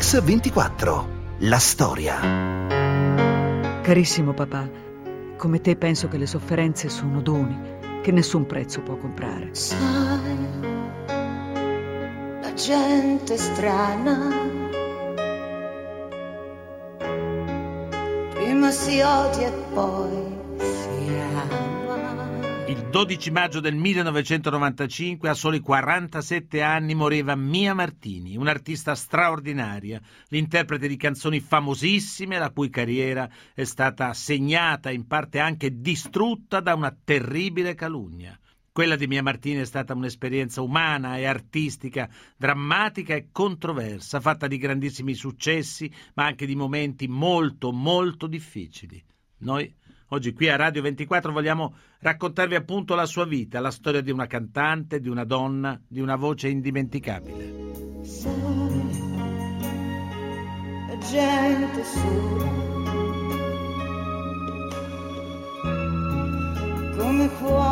Mix24. 0.00 1.04
La 1.40 1.58
storia. 1.58 2.20
Carissimo 3.82 4.32
papà, 4.32 4.66
come 5.36 5.60
te 5.60 5.76
penso 5.76 6.08
che 6.08 6.16
le 6.16 6.24
sofferenze 6.24 6.88
sono 6.88 7.20
doni 7.20 7.60
che 8.00 8.10
nessun 8.10 8.46
prezzo 8.46 8.80
può 8.80 8.96
comprare. 8.96 9.50
Sai, 9.52 10.38
la 12.40 12.54
gente 12.54 13.36
strana. 13.36 14.48
Prima 18.32 18.70
si 18.70 19.02
odia 19.02 19.48
e 19.48 19.52
poi 19.74 20.38
si 20.56 21.14
ama. 21.34 21.69
Il 22.70 22.88
12 22.88 23.32
maggio 23.32 23.58
del 23.58 23.74
1995, 23.74 25.28
a 25.28 25.34
soli 25.34 25.58
47 25.58 26.62
anni, 26.62 26.94
moriva 26.94 27.34
Mia 27.34 27.74
Martini, 27.74 28.36
un'artista 28.36 28.94
straordinaria, 28.94 30.00
l'interprete 30.28 30.86
di 30.86 30.96
canzoni 30.96 31.40
famosissime, 31.40 32.38
la 32.38 32.50
cui 32.50 32.70
carriera 32.70 33.28
è 33.54 33.64
stata 33.64 34.14
segnata, 34.14 34.92
in 34.92 35.08
parte 35.08 35.40
anche 35.40 35.80
distrutta 35.80 36.60
da 36.60 36.76
una 36.76 36.96
terribile 37.02 37.74
calunnia. 37.74 38.38
Quella 38.70 38.94
di 38.94 39.08
Mia 39.08 39.24
Martini 39.24 39.62
è 39.62 39.66
stata 39.66 39.92
un'esperienza 39.92 40.62
umana 40.62 41.16
e 41.16 41.24
artistica, 41.24 42.08
drammatica 42.36 43.16
e 43.16 43.30
controversa, 43.32 44.20
fatta 44.20 44.46
di 44.46 44.58
grandissimi 44.58 45.14
successi, 45.14 45.92
ma 46.14 46.26
anche 46.26 46.46
di 46.46 46.54
momenti 46.54 47.08
molto, 47.08 47.72
molto 47.72 48.28
difficili. 48.28 49.02
Noi 49.38 49.74
Oggi 50.12 50.32
qui 50.32 50.48
a 50.48 50.56
Radio 50.56 50.82
24 50.82 51.30
vogliamo 51.30 51.74
raccontarvi 52.00 52.56
appunto 52.56 52.96
la 52.96 53.06
sua 53.06 53.24
vita, 53.24 53.60
la 53.60 53.70
storia 53.70 54.00
di 54.00 54.10
una 54.10 54.26
cantante, 54.26 54.98
di 54.98 55.08
una 55.08 55.24
donna, 55.24 55.80
di 55.86 56.00
una 56.00 56.16
voce 56.16 56.48
indimenticabile. 56.48 58.02
Sai, 58.02 59.10
gente 61.10 61.84
sola. 61.84 62.58
Come 66.96 67.28
può 67.38 67.69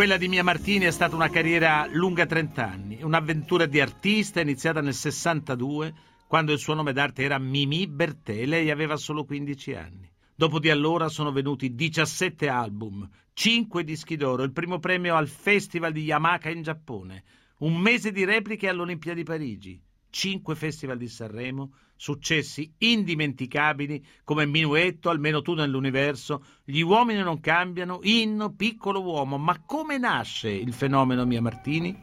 Quella 0.00 0.16
di 0.16 0.28
Mia 0.28 0.42
Martini 0.42 0.86
è 0.86 0.90
stata 0.92 1.14
una 1.14 1.28
carriera 1.28 1.86
lunga 1.92 2.24
30 2.24 2.66
anni, 2.66 3.02
un'avventura 3.02 3.66
di 3.66 3.80
artista 3.80 4.40
iniziata 4.40 4.80
nel 4.80 4.94
62, 4.94 5.92
quando 6.26 6.52
il 6.52 6.58
suo 6.58 6.72
nome 6.72 6.94
d'arte 6.94 7.22
era 7.22 7.38
Mimi 7.38 7.86
Bertè 7.86 8.32
e 8.32 8.46
lei 8.46 8.70
aveva 8.70 8.96
solo 8.96 9.26
15 9.26 9.74
anni. 9.74 10.10
Dopo 10.34 10.58
di 10.58 10.70
allora 10.70 11.10
sono 11.10 11.32
venuti 11.32 11.74
17 11.74 12.48
album, 12.48 13.06
5 13.34 13.84
dischi 13.84 14.16
d'oro, 14.16 14.42
il 14.42 14.52
primo 14.52 14.78
premio 14.78 15.16
al 15.16 15.28
Festival 15.28 15.92
di 15.92 16.04
Yamaha 16.04 16.48
in 16.48 16.62
Giappone, 16.62 17.22
un 17.58 17.76
mese 17.76 18.10
di 18.10 18.24
repliche 18.24 18.70
all'Olimpia 18.70 19.12
di 19.12 19.22
Parigi, 19.22 19.78
5 20.08 20.54
festival 20.54 20.96
di 20.96 21.08
Sanremo, 21.08 21.74
successi 22.00 22.72
indimenticabili 22.78 24.02
come 24.24 24.46
Minuetto, 24.46 25.10
Almeno 25.10 25.42
tu 25.42 25.52
nell'universo, 25.52 26.42
Gli 26.64 26.80
uomini 26.80 27.20
non 27.20 27.40
cambiano, 27.40 27.98
Inno, 28.04 28.54
Piccolo 28.54 29.02
uomo. 29.02 29.36
Ma 29.36 29.60
come 29.66 29.98
nasce 29.98 30.48
il 30.48 30.72
fenomeno 30.72 31.26
Mia 31.26 31.42
Martini? 31.42 31.94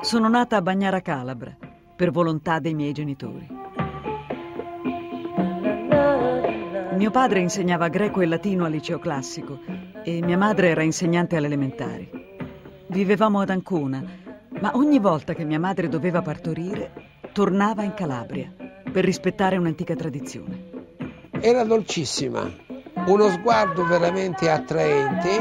Sono 0.00 0.28
nata 0.28 0.56
a 0.56 0.62
Bagnara 0.62 1.00
Calabra, 1.00 1.56
per 1.94 2.10
volontà 2.10 2.58
dei 2.58 2.74
miei 2.74 2.92
genitori. 2.92 3.46
Mio 6.96 7.10
padre 7.12 7.38
insegnava 7.38 7.86
greco 7.86 8.20
e 8.22 8.26
latino 8.26 8.64
al 8.64 8.72
liceo 8.72 8.98
classico 8.98 9.60
e 10.02 10.20
mia 10.20 10.36
madre 10.36 10.70
era 10.70 10.82
insegnante 10.82 11.36
alle 11.36 11.46
elementari. 11.46 12.10
Vivevamo 12.88 13.40
ad 13.40 13.50
Ancona, 13.50 14.02
ma 14.60 14.72
ogni 14.74 14.98
volta 14.98 15.32
che 15.32 15.44
mia 15.44 15.60
madre 15.60 15.88
doveva 15.88 16.22
partorire, 16.22 17.07
tornava 17.38 17.84
in 17.84 17.94
Calabria 17.94 18.52
per 18.90 19.04
rispettare 19.04 19.56
un'antica 19.56 19.94
tradizione. 19.94 20.70
Era 21.40 21.62
dolcissima, 21.62 22.52
uno 23.06 23.28
sguardo 23.28 23.86
veramente 23.86 24.50
attraente. 24.50 25.40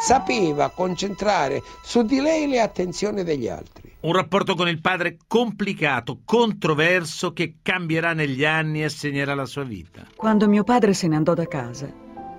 Sapeva 0.00 0.70
concentrare 0.70 1.62
su 1.84 2.02
di 2.02 2.20
lei 2.20 2.48
le 2.48 2.58
attenzioni 2.58 3.22
degli 3.22 3.46
altri. 3.46 3.94
Un 4.00 4.14
rapporto 4.14 4.56
con 4.56 4.66
il 4.66 4.80
padre 4.80 5.16
complicato, 5.28 6.22
controverso, 6.24 7.32
che 7.32 7.58
cambierà 7.62 8.14
negli 8.14 8.44
anni 8.44 8.82
e 8.82 8.88
segnerà 8.88 9.36
la 9.36 9.46
sua 9.46 9.62
vita. 9.62 10.08
Quando 10.16 10.48
mio 10.48 10.64
padre 10.64 10.92
se 10.92 11.06
ne 11.06 11.14
andò 11.14 11.34
da 11.34 11.46
casa, 11.46 11.88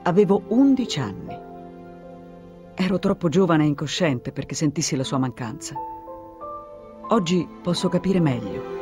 avevo 0.04 0.44
11 0.50 1.00
anni. 1.00 1.43
Ero 2.76 2.98
troppo 2.98 3.30
giovane 3.30 3.66
e 3.66 3.68
incosciente 3.68 4.32
perché 4.32 4.56
sentissi 4.56 4.96
la 4.96 5.04
sua 5.04 5.20
mancanza. 5.20 5.76
Oggi 7.10 7.48
posso 7.62 7.88
capire 7.88 8.20
meglio. 8.20 8.82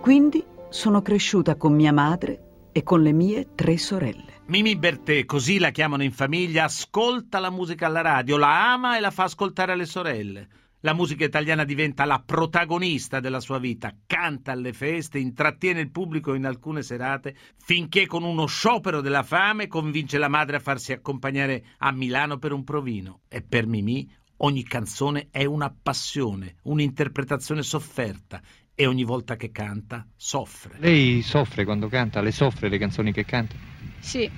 Quindi 0.00 0.44
sono 0.68 1.00
cresciuta 1.00 1.56
con 1.56 1.72
mia 1.72 1.92
madre 1.92 2.68
e 2.72 2.82
con 2.82 3.00
le 3.00 3.12
mie 3.12 3.54
tre 3.54 3.78
sorelle. 3.78 4.42
Mimi 4.48 4.76
Bertè, 4.76 5.24
così 5.24 5.58
la 5.58 5.70
chiamano 5.70 6.02
in 6.02 6.12
famiglia, 6.12 6.64
ascolta 6.64 7.38
la 7.38 7.50
musica 7.50 7.86
alla 7.86 8.02
radio, 8.02 8.36
la 8.36 8.72
ama 8.72 8.98
e 8.98 9.00
la 9.00 9.10
fa 9.10 9.24
ascoltare 9.24 9.72
alle 9.72 9.86
sorelle. 9.86 10.48
La 10.86 10.94
musica 10.94 11.24
italiana 11.24 11.64
diventa 11.64 12.04
la 12.04 12.22
protagonista 12.24 13.18
della 13.18 13.40
sua 13.40 13.58
vita, 13.58 13.92
canta 14.06 14.52
alle 14.52 14.72
feste, 14.72 15.18
intrattiene 15.18 15.80
il 15.80 15.90
pubblico 15.90 16.32
in 16.34 16.44
alcune 16.44 16.82
serate, 16.82 17.34
finché 17.56 18.06
con 18.06 18.22
uno 18.22 18.46
sciopero 18.46 19.00
della 19.00 19.24
fame 19.24 19.66
convince 19.66 20.16
la 20.16 20.28
madre 20.28 20.58
a 20.58 20.60
farsi 20.60 20.92
accompagnare 20.92 21.64
a 21.78 21.90
Milano 21.90 22.38
per 22.38 22.52
un 22.52 22.62
provino. 22.62 23.22
E 23.26 23.42
per 23.42 23.66
Mimì 23.66 24.08
ogni 24.36 24.62
canzone 24.62 25.26
è 25.32 25.44
una 25.44 25.74
passione, 25.74 26.54
un'interpretazione 26.62 27.64
sofferta 27.64 28.40
e 28.72 28.86
ogni 28.86 29.02
volta 29.02 29.34
che 29.34 29.50
canta 29.50 30.06
soffre. 30.14 30.76
Lei 30.78 31.20
soffre 31.22 31.64
quando 31.64 31.88
canta? 31.88 32.20
Le 32.20 32.30
soffre 32.30 32.68
le 32.68 32.78
canzoni 32.78 33.10
che 33.10 33.24
canta? 33.24 33.56
Sì, 33.98 34.30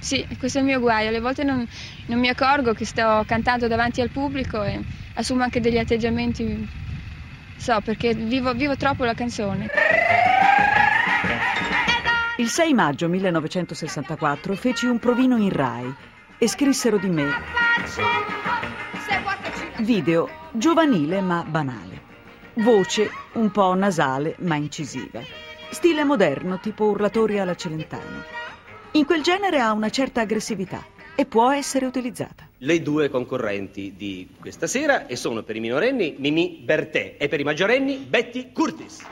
sì, 0.00 0.26
questo 0.38 0.58
è 0.58 0.60
il 0.62 0.66
mio 0.66 0.80
guaio. 0.80 1.08
Alle 1.08 1.20
volte 1.20 1.44
non, 1.44 1.66
non 2.06 2.18
mi 2.18 2.28
accorgo 2.28 2.72
che 2.72 2.84
sto 2.84 3.22
cantando 3.26 3.68
davanti 3.68 4.00
al 4.00 4.10
pubblico 4.10 4.62
e 4.62 4.80
assumo 5.14 5.42
anche 5.42 5.60
degli 5.60 5.78
atteggiamenti. 5.78 6.68
So, 7.56 7.80
perché 7.84 8.14
vivo, 8.14 8.52
vivo 8.54 8.76
troppo 8.76 9.04
la 9.04 9.14
canzone. 9.14 9.68
Il 12.38 12.48
6 12.48 12.72
maggio 12.72 13.08
1964 13.08 14.54
feci 14.54 14.86
un 14.86 14.98
provino 14.98 15.36
in 15.36 15.50
Rai 15.50 15.94
e 16.38 16.48
scrissero 16.48 16.96
di 16.96 17.08
me 17.08 17.28
video 19.80 20.28
giovanile 20.52 21.20
ma 21.20 21.42
banale, 21.42 22.02
voce 22.54 23.10
un 23.34 23.50
po' 23.50 23.74
nasale 23.74 24.36
ma 24.40 24.56
incisiva, 24.56 25.20
stile 25.70 26.04
moderno 26.04 26.58
tipo 26.60 26.84
urlatori 26.84 27.38
alla 27.38 27.54
Celentano. 27.54 28.49
In 28.94 29.04
quel 29.04 29.22
genere 29.22 29.60
ha 29.60 29.70
una 29.70 29.88
certa 29.88 30.22
aggressività 30.22 30.84
e 31.14 31.24
può 31.24 31.52
essere 31.52 31.86
utilizzata. 31.86 32.48
Le 32.58 32.82
due 32.82 33.08
concorrenti 33.08 33.94
di 33.96 34.28
questa 34.40 34.66
sera 34.66 35.06
e 35.06 35.14
sono 35.14 35.44
per 35.44 35.54
i 35.54 35.60
minorenni 35.60 36.16
Mimi 36.18 36.60
Bertè 36.64 37.14
e 37.16 37.28
per 37.28 37.38
i 37.38 37.44
maggiorenni 37.44 37.98
Betty 37.98 38.50
Curtis. 38.50 39.06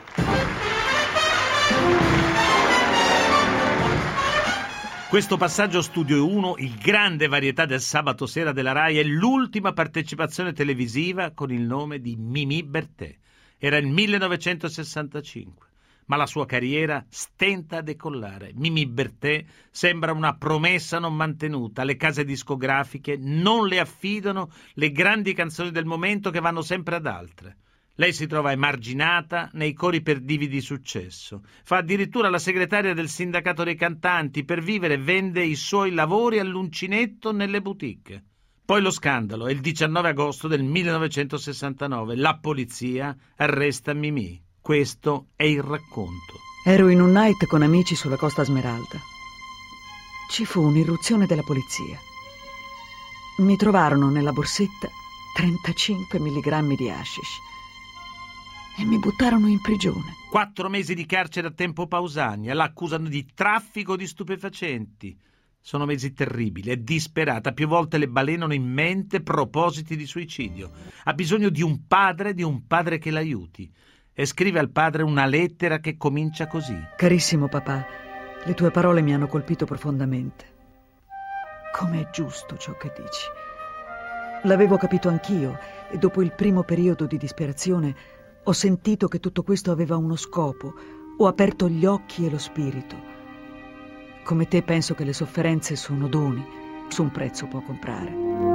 Questo 5.07 5.37
passaggio 5.37 5.81
Studio 5.81 6.27
1, 6.27 6.55
il 6.57 6.75
grande 6.77 7.27
varietà 7.27 7.65
del 7.65 7.79
sabato 7.79 8.25
sera 8.25 8.51
della 8.51 8.73
RAI, 8.73 8.99
è 8.99 9.03
l'ultima 9.03 9.71
partecipazione 9.71 10.51
televisiva 10.51 11.31
con 11.31 11.53
il 11.53 11.61
nome 11.61 12.01
di 12.01 12.17
Mimi 12.17 12.63
Bertè. 12.63 13.15
Era 13.57 13.77
il 13.77 13.87
1965 13.87 15.68
ma 16.09 16.15
la 16.15 16.25
sua 16.25 16.45
carriera 16.45 17.05
stenta 17.07 17.77
a 17.77 17.81
decollare. 17.81 18.51
Mimi 18.55 18.87
Bertè 18.87 19.45
sembra 19.69 20.11
una 20.11 20.35
promessa 20.35 20.99
non 20.99 21.15
mantenuta. 21.15 21.83
Le 21.83 21.95
case 21.95 22.25
discografiche 22.25 23.15
non 23.17 23.67
le 23.67 23.79
affidano 23.79 24.49
le 24.73 24.91
grandi 24.91 25.33
canzoni 25.33 25.71
del 25.71 25.85
momento 25.85 26.31
che 26.31 26.39
vanno 26.39 26.61
sempre 26.61 26.95
ad 26.95 27.05
altre. 27.05 27.57
Lei 27.95 28.13
si 28.13 28.27
trova 28.27 28.51
emarginata 28.51 29.49
nei 29.53 29.73
cori 29.73 30.01
per 30.01 30.21
divi 30.21 30.47
di 30.47 30.61
successo. 30.61 31.43
Fa 31.63 31.77
addirittura 31.77 32.29
la 32.29 32.39
segretaria 32.39 32.93
del 32.93 33.09
sindacato 33.09 33.63
dei 33.63 33.75
cantanti. 33.75 34.45
Per 34.45 34.61
vivere 34.61 34.97
vende 34.97 35.43
i 35.43 35.55
suoi 35.55 35.91
lavori 35.91 36.39
all'uncinetto 36.39 37.31
nelle 37.31 37.61
boutique. 37.61 38.23
Poi 38.65 38.81
lo 38.81 38.89
scandalo 38.89 39.47
è 39.47 39.51
il 39.51 39.59
19 39.59 40.09
agosto 40.09 40.47
del 40.47 40.63
1969. 40.63 42.15
La 42.15 42.37
polizia 42.37 43.15
arresta 43.35 43.93
Mimì. 43.93 44.47
Questo 44.69 45.29
è 45.35 45.45
il 45.45 45.63
racconto. 45.63 46.37
Ero 46.63 46.89
in 46.89 47.01
un 47.01 47.09
night 47.09 47.47
con 47.47 47.63
amici 47.63 47.95
sulla 47.95 48.17
Costa 48.17 48.43
Smeralda. 48.43 48.99
Ci 50.29 50.45
fu 50.45 50.61
un'irruzione 50.61 51.25
della 51.25 51.41
polizia. 51.41 51.97
Mi 53.39 53.55
trovarono 53.55 54.11
nella 54.11 54.31
borsetta 54.31 54.87
35 55.33 56.19
mg 56.19 56.75
di 56.75 56.87
hashish 56.87 57.39
e 58.77 58.85
mi 58.85 58.99
buttarono 58.99 59.47
in 59.47 59.59
prigione. 59.59 60.13
Quattro 60.29 60.69
mesi 60.69 60.93
di 60.93 61.07
carcere 61.07 61.47
a 61.47 61.51
tempo 61.51 61.87
Pausania, 61.87 62.53
la 62.53 62.65
accusano 62.65 63.09
di 63.09 63.25
traffico 63.33 63.95
di 63.95 64.05
stupefacenti. 64.05 65.19
Sono 65.59 65.85
mesi 65.85 66.13
terribili, 66.13 66.69
è 66.69 66.77
disperata, 66.77 67.53
più 67.53 67.67
volte 67.67 67.97
le 67.97 68.07
balenano 68.07 68.53
in 68.53 68.71
mente 68.71 69.21
propositi 69.23 69.95
di 69.95 70.05
suicidio. 70.05 70.69
Ha 71.05 71.13
bisogno 71.15 71.49
di 71.49 71.63
un 71.63 71.87
padre, 71.87 72.35
di 72.35 72.43
un 72.43 72.67
padre 72.67 72.99
che 72.99 73.09
l'aiuti. 73.09 73.73
E 74.19 74.25
scrive 74.25 74.59
al 74.59 74.69
padre 74.69 75.03
una 75.03 75.25
lettera 75.25 75.79
che 75.79 75.95
comincia 75.95 76.45
così. 76.47 76.77
Carissimo 76.97 77.47
papà, 77.47 77.85
le 78.43 78.53
tue 78.53 78.69
parole 78.69 79.01
mi 79.01 79.13
hanno 79.13 79.27
colpito 79.27 79.63
profondamente. 79.63 80.45
Com'è 81.71 82.09
giusto 82.11 82.57
ciò 82.57 82.75
che 82.75 82.91
dici. 82.97 83.27
L'avevo 84.43 84.75
capito 84.75 85.07
anch'io 85.07 85.57
e 85.89 85.97
dopo 85.97 86.21
il 86.21 86.33
primo 86.33 86.63
periodo 86.63 87.05
di 87.05 87.15
disperazione 87.15 87.95
ho 88.43 88.51
sentito 88.51 89.07
che 89.07 89.21
tutto 89.21 89.41
questo 89.41 89.71
aveva 89.71 89.95
uno 89.95 90.17
scopo, 90.17 90.73
ho 91.17 91.25
aperto 91.25 91.69
gli 91.69 91.85
occhi 91.85 92.25
e 92.25 92.29
lo 92.29 92.39
spirito. 92.39 92.97
Come 94.25 94.49
te 94.49 94.63
penso 94.63 94.95
che 94.95 95.05
le 95.05 95.13
sofferenze 95.13 95.77
sono 95.77 96.09
doni, 96.09 96.45
su 96.89 97.03
un 97.03 97.11
prezzo 97.11 97.47
può 97.47 97.61
comprare. 97.61 98.48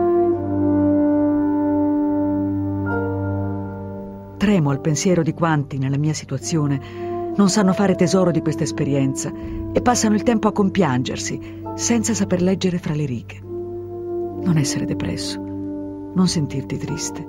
Tremo 4.44 4.69
al 4.69 4.82
pensiero 4.82 5.23
di 5.23 5.32
quanti, 5.32 5.79
nella 5.79 5.96
mia 5.96 6.12
situazione, 6.12 7.32
non 7.35 7.49
sanno 7.49 7.73
fare 7.73 7.94
tesoro 7.94 8.31
di 8.31 8.43
questa 8.43 8.62
esperienza 8.62 9.32
e 9.73 9.81
passano 9.81 10.17
il 10.17 10.23
tempo 10.23 10.49
a 10.49 10.52
compiangersi, 10.52 11.62
senza 11.76 12.12
saper 12.12 12.43
leggere 12.43 12.76
fra 12.76 12.93
le 12.93 13.06
righe. 13.06 13.41
Non 13.41 14.58
essere 14.58 14.85
depresso, 14.85 15.41
non 15.41 16.29
sentirti 16.29 16.76
triste, 16.76 17.26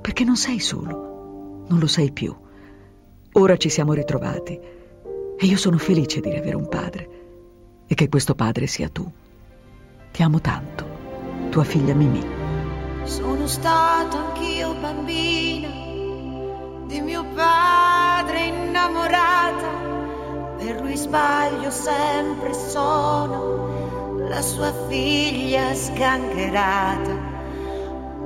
perché 0.00 0.22
non 0.22 0.36
sei 0.36 0.60
solo, 0.60 1.64
non 1.66 1.80
lo 1.80 1.88
sei 1.88 2.12
più. 2.12 2.32
Ora 3.32 3.56
ci 3.56 3.68
siamo 3.68 3.92
ritrovati 3.92 4.56
e 5.36 5.44
io 5.44 5.56
sono 5.56 5.78
felice 5.78 6.20
di 6.20 6.30
riavere 6.30 6.54
un 6.54 6.68
padre 6.68 7.08
e 7.88 7.94
che 7.96 8.08
questo 8.08 8.36
padre 8.36 8.68
sia 8.68 8.88
tu. 8.88 9.04
Ti 10.12 10.22
amo 10.22 10.40
tanto, 10.40 10.86
tua 11.50 11.64
figlia 11.64 11.94
Mimì. 11.96 12.24
Sono 13.02 13.48
stata 13.48 14.28
anch'io 14.28 14.74
bambina 14.74 15.90
di 16.92 17.00
mio 17.00 17.24
padre 17.24 18.48
innamorata. 18.48 19.70
Per 20.58 20.82
lui 20.82 20.94
sbaglio 20.94 21.70
sempre 21.70 22.52
sono 22.52 24.18
la 24.28 24.42
sua 24.42 24.70
figlia 24.88 25.72
sgangherata. 25.72 27.30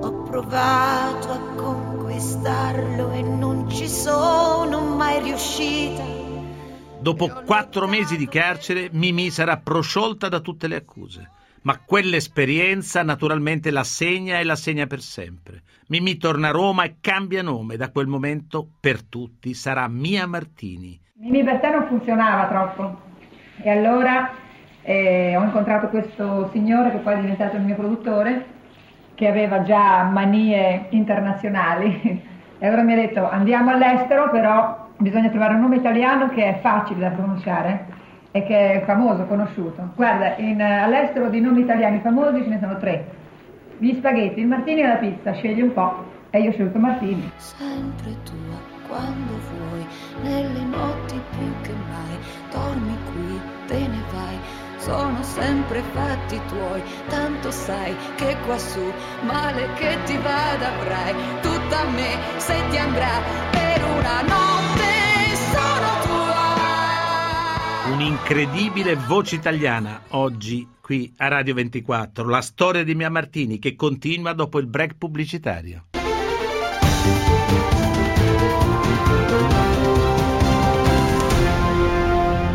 Ho 0.01 0.23
provato 0.25 1.31
a 1.31 1.39
conquistarlo 1.55 3.13
e 3.13 3.23
non 3.23 3.71
ci 3.71 3.89
sono 3.89 4.81
mai 4.81 5.23
riuscita. 5.23 6.03
Dopo 6.99 7.29
quattro 7.47 7.87
mesi 7.87 8.17
di 8.17 8.27
carcere, 8.27 8.89
Mimì 8.91 9.31
sarà 9.31 9.59
prosciolta 9.59 10.29
da 10.29 10.41
tutte 10.41 10.67
le 10.67 10.75
accuse. 10.75 11.31
Ma 11.67 11.81
quell'esperienza 11.85 13.03
naturalmente 13.03 13.73
la 13.73 13.83
segna 13.83 14.39
e 14.39 14.45
la 14.45 14.55
segna 14.55 14.87
per 14.87 15.01
sempre. 15.01 15.63
Mimì 15.89 16.17
torna 16.17 16.51
a 16.51 16.53
Roma 16.53 16.85
e 16.85 16.99
cambia 17.01 17.43
nome. 17.43 17.77
Da 17.77 17.91
quel 17.91 18.07
momento, 18.07 18.69
per 18.79 19.03
tutti, 19.03 19.53
sarà 19.53 19.89
Mia 19.89 20.29
Martini. 20.29 20.97
Mimì 21.15 21.43
Bertè 21.43 21.73
non 21.73 21.89
funzionava 21.89 22.47
troppo. 22.47 23.01
E 23.61 23.69
allora 23.69 24.31
eh, 24.83 25.37
ho 25.37 25.43
incontrato 25.43 25.89
questo 25.89 26.51
signore 26.53 26.93
che 26.93 26.99
poi 26.99 27.15
è 27.15 27.21
diventato 27.21 27.57
il 27.57 27.63
mio 27.63 27.75
produttore, 27.75 28.47
che 29.17 29.27
aveva 29.27 29.63
già 29.63 30.05
manie 30.05 30.87
internazionali. 30.91 32.35
E 32.59 32.67
allora 32.67 32.85
mi 32.85 32.95
ha 32.95 32.97
detto 32.97 33.29
andiamo 33.29 33.69
all'estero, 33.71 34.31
però 34.31 34.89
bisogna 34.97 35.29
trovare 35.29 35.53
un 35.53 35.61
nome 35.61 35.77
italiano 35.77 36.31
che 36.31 36.43
è 36.43 36.61
facile 36.63 37.01
da 37.01 37.11
pronunciare 37.11 37.96
e 38.37 38.43
che 38.45 38.73
è 38.73 38.85
famoso, 38.85 39.25
conosciuto. 39.25 39.93
Guarda, 39.95 40.37
in, 40.37 40.61
eh, 40.61 40.81
all'estero 40.81 41.29
di 41.31 41.41
nomi 41.41 41.61
italiani 41.61 42.01
famosi 42.01 42.43
ce 42.43 42.49
ne 42.49 42.59
sono 42.61 42.77
tre. 42.77 43.07
Gli 43.79 43.95
spaghetti, 43.95 44.41
il 44.41 44.47
martini 44.47 44.83
e 44.83 44.87
la 44.87 44.97
pizza, 44.97 45.33
scegli 45.33 45.63
un 45.63 45.73
po'. 45.73 46.05
E 46.31 46.41
io 46.41 46.51
ho 46.51 46.53
scelto 46.53 46.79
martini. 46.79 47.31
Sempre 47.37 48.15
tua, 48.25 48.59
quando 48.89 49.33
vuoi, 49.51 49.87
nelle 50.23 50.61
notti 50.65 51.19
più 51.31 51.51
che 51.63 51.73
mai, 51.89 52.19
dormi 52.53 52.97
qui, 53.13 53.41
te 53.69 53.79
ne 53.79 54.03
vai. 54.13 54.39
Sono 54.77 55.23
sempre 55.23 55.81
fatti 55.95 56.39
tuoi, 56.49 56.83
tanto 57.09 57.51
sai 57.51 57.97
che 58.17 58.37
qua 58.45 58.59
su, 58.59 58.93
male 59.23 59.69
che 59.77 59.97
ti 60.05 60.17
vada 60.19 60.69
avrai, 60.69 61.15
tutta 61.41 61.85
me 61.95 62.37
se 62.37 62.55
ti 62.69 62.77
andrà 62.77 63.21
per 63.51 63.83
una 63.83 64.21
notte 64.21 64.96
Un'incredibile 67.97 68.95
voce 68.95 69.37
italiana 69.37 70.03
oggi 70.09 70.69
qui 70.83 71.15
a 71.17 71.29
Radio 71.29 71.55
24, 71.55 72.29
la 72.29 72.43
storia 72.43 72.85
di 72.85 72.95
Mia 72.95 73.09
Martini 73.09 73.59
che 73.59 73.75
continua 73.75 74.35
dopo 74.35 74.59
il 74.59 74.67
break 74.67 74.97
pubblicitario. 74.99 75.87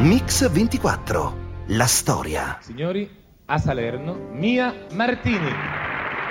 Mix 0.02 0.48
24. 0.48 1.38
La 1.70 1.88
storia. 1.88 2.60
Signori, 2.62 3.10
a 3.46 3.58
Salerno, 3.58 4.30
Mia 4.34 4.86
Martini. 4.92 5.52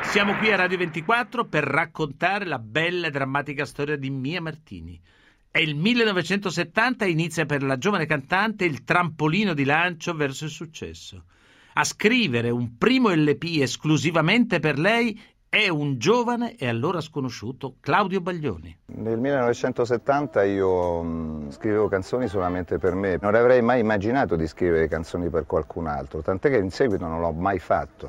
Siamo 0.04 0.36
qui 0.36 0.52
a 0.52 0.56
Radio 0.56 0.78
24 0.78 1.46
per 1.46 1.64
raccontare 1.64 2.44
la 2.44 2.60
bella 2.60 3.08
e 3.08 3.10
drammatica 3.10 3.64
storia 3.64 3.96
di 3.96 4.08
Mia 4.08 4.40
Martini. 4.40 5.02
È 5.52 5.58
il 5.58 5.74
1970 5.74 7.04
e 7.04 7.10
inizia 7.10 7.44
per 7.44 7.64
la 7.64 7.76
giovane 7.76 8.06
cantante 8.06 8.64
il 8.64 8.84
trampolino 8.84 9.52
di 9.52 9.64
lancio 9.64 10.14
verso 10.14 10.44
il 10.44 10.50
successo. 10.50 11.24
A 11.72 11.82
scrivere 11.82 12.50
un 12.50 12.76
primo 12.78 13.08
LP 13.10 13.58
esclusivamente 13.60 14.60
per 14.60 14.78
lei 14.78 15.20
è 15.48 15.66
un 15.66 15.98
giovane 15.98 16.54
e 16.54 16.68
allora 16.68 17.00
sconosciuto 17.00 17.74
Claudio 17.80 18.20
Baglioni. 18.20 18.78
Nel 18.94 19.18
1970 19.18 20.44
io 20.44 21.02
mh, 21.02 21.50
scrivevo 21.50 21.88
canzoni 21.88 22.28
solamente 22.28 22.78
per 22.78 22.94
me, 22.94 23.18
non 23.20 23.34
avrei 23.34 23.60
mai 23.60 23.80
immaginato 23.80 24.36
di 24.36 24.46
scrivere 24.46 24.86
canzoni 24.86 25.30
per 25.30 25.46
qualcun 25.46 25.88
altro, 25.88 26.22
tant'è 26.22 26.48
che 26.48 26.58
in 26.58 26.70
seguito 26.70 27.08
non 27.08 27.18
l'ho 27.18 27.32
mai 27.32 27.58
fatto. 27.58 28.08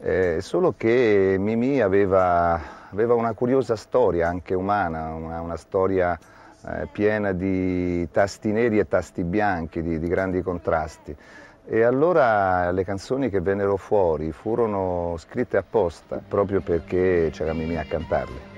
Eh, 0.00 0.38
solo 0.40 0.74
che 0.76 1.36
Mimì 1.38 1.80
aveva, 1.80 2.88
aveva, 2.90 3.14
una 3.14 3.34
curiosa 3.34 3.76
storia 3.76 4.26
anche 4.26 4.54
umana, 4.54 5.14
una, 5.14 5.40
una 5.40 5.56
storia 5.56 6.18
eh, 6.66 6.86
piena 6.90 7.32
di 7.32 8.08
tasti 8.10 8.52
neri 8.52 8.78
e 8.78 8.86
tasti 8.86 9.24
bianchi, 9.24 9.82
di, 9.82 9.98
di 9.98 10.06
grandi 10.08 10.42
contrasti. 10.42 11.16
E 11.64 11.82
allora 11.82 12.70
le 12.70 12.84
canzoni 12.84 13.30
che 13.30 13.40
vennero 13.40 13.76
fuori 13.76 14.32
furono 14.32 15.14
scritte 15.18 15.56
apposta 15.56 16.20
proprio 16.26 16.60
perché 16.60 17.30
c'era 17.32 17.52
Mimì 17.52 17.76
a 17.76 17.84
cantarle. 17.84 18.50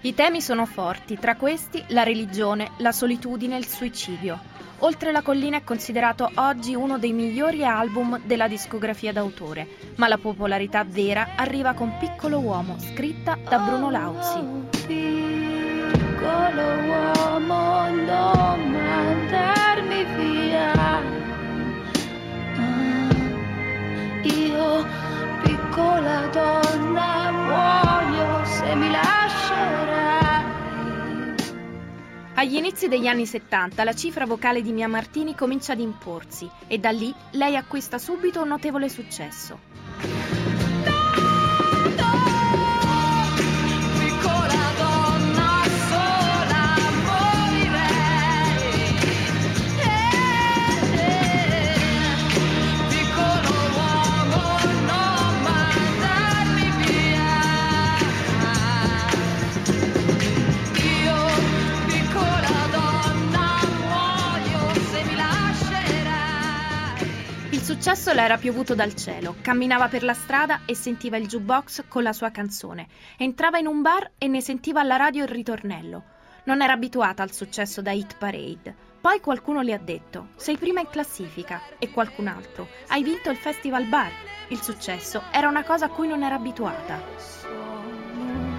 I 0.00 0.14
temi 0.14 0.42
sono 0.42 0.66
forti, 0.66 1.18
tra 1.18 1.34
questi 1.36 1.82
la 1.88 2.02
religione, 2.02 2.72
la 2.78 2.92
solitudine 2.92 3.54
e 3.54 3.58
il 3.58 3.66
suicidio. 3.66 4.38
Oltre 4.80 5.12
la 5.12 5.22
collina 5.22 5.56
è 5.56 5.64
considerato 5.64 6.30
oggi 6.34 6.74
uno 6.74 6.98
dei 6.98 7.12
migliori 7.12 7.64
album 7.64 8.20
della 8.24 8.48
discografia 8.48 9.12
d'autore, 9.12 9.66
ma 9.96 10.08
la 10.08 10.18
popolarità 10.18 10.84
vera 10.84 11.28
arriva 11.36 11.72
con 11.72 11.96
Piccolo 11.98 12.38
Uomo, 12.40 12.78
scritta 12.78 13.38
da 13.48 13.58
Bruno 13.60 13.90
Lauzi. 13.90 15.43
Piccolo 16.14 16.62
uomo, 16.86 17.88
non 17.90 18.70
mandarmi 18.70 20.04
via. 20.14 21.02
Io, 24.22 24.86
piccola 25.42 26.26
donna, 26.28 27.32
muoio 27.32 28.44
se 28.44 28.74
mi 28.76 28.90
lascerai. 28.92 30.44
Agli 32.34 32.54
inizi 32.54 32.86
degli 32.86 33.08
anni 33.08 33.26
70 33.26 33.82
la 33.82 33.94
cifra 33.94 34.24
vocale 34.24 34.62
di 34.62 34.70
Mia 34.70 34.86
Martini 34.86 35.34
comincia 35.34 35.72
ad 35.72 35.80
imporsi 35.80 36.48
e 36.68 36.78
da 36.78 36.90
lì 36.90 37.12
lei 37.32 37.56
acquista 37.56 37.98
subito 37.98 38.40
un 38.40 38.48
notevole 38.48 38.88
successo. 38.88 39.83
Le 67.84 68.22
era 68.22 68.38
piovuto 68.38 68.74
dal 68.74 68.94
cielo, 68.94 69.36
camminava 69.42 69.88
per 69.88 70.04
la 70.04 70.14
strada 70.14 70.60
e 70.64 70.74
sentiva 70.74 71.18
il 71.18 71.26
jukebox 71.26 71.84
con 71.86 72.02
la 72.02 72.14
sua 72.14 72.30
canzone. 72.30 72.86
Entrava 73.18 73.58
in 73.58 73.66
un 73.66 73.82
bar 73.82 74.12
e 74.16 74.26
ne 74.26 74.40
sentiva 74.40 74.80
alla 74.80 74.96
radio 74.96 75.24
il 75.24 75.28
ritornello. 75.28 76.02
Non 76.44 76.62
era 76.62 76.72
abituata 76.72 77.22
al 77.22 77.30
successo 77.30 77.82
da 77.82 77.92
Hit 77.92 78.16
Parade. 78.16 78.74
Poi 79.02 79.20
qualcuno 79.20 79.60
le 79.60 79.74
ha 79.74 79.78
detto: 79.78 80.28
Sei 80.36 80.56
prima 80.56 80.80
in 80.80 80.88
classifica. 80.88 81.60
E 81.78 81.90
qualcun 81.90 82.26
altro: 82.26 82.68
Hai 82.88 83.02
vinto 83.02 83.28
il 83.28 83.36
Festival 83.36 83.84
Bar. 83.84 84.12
Il 84.48 84.62
successo 84.62 85.24
era 85.30 85.46
una 85.48 85.62
cosa 85.62 85.84
a 85.84 85.90
cui 85.90 86.08
non 86.08 86.22
era 86.22 86.36
abituata. 86.36 87.02
Sono 87.18 88.58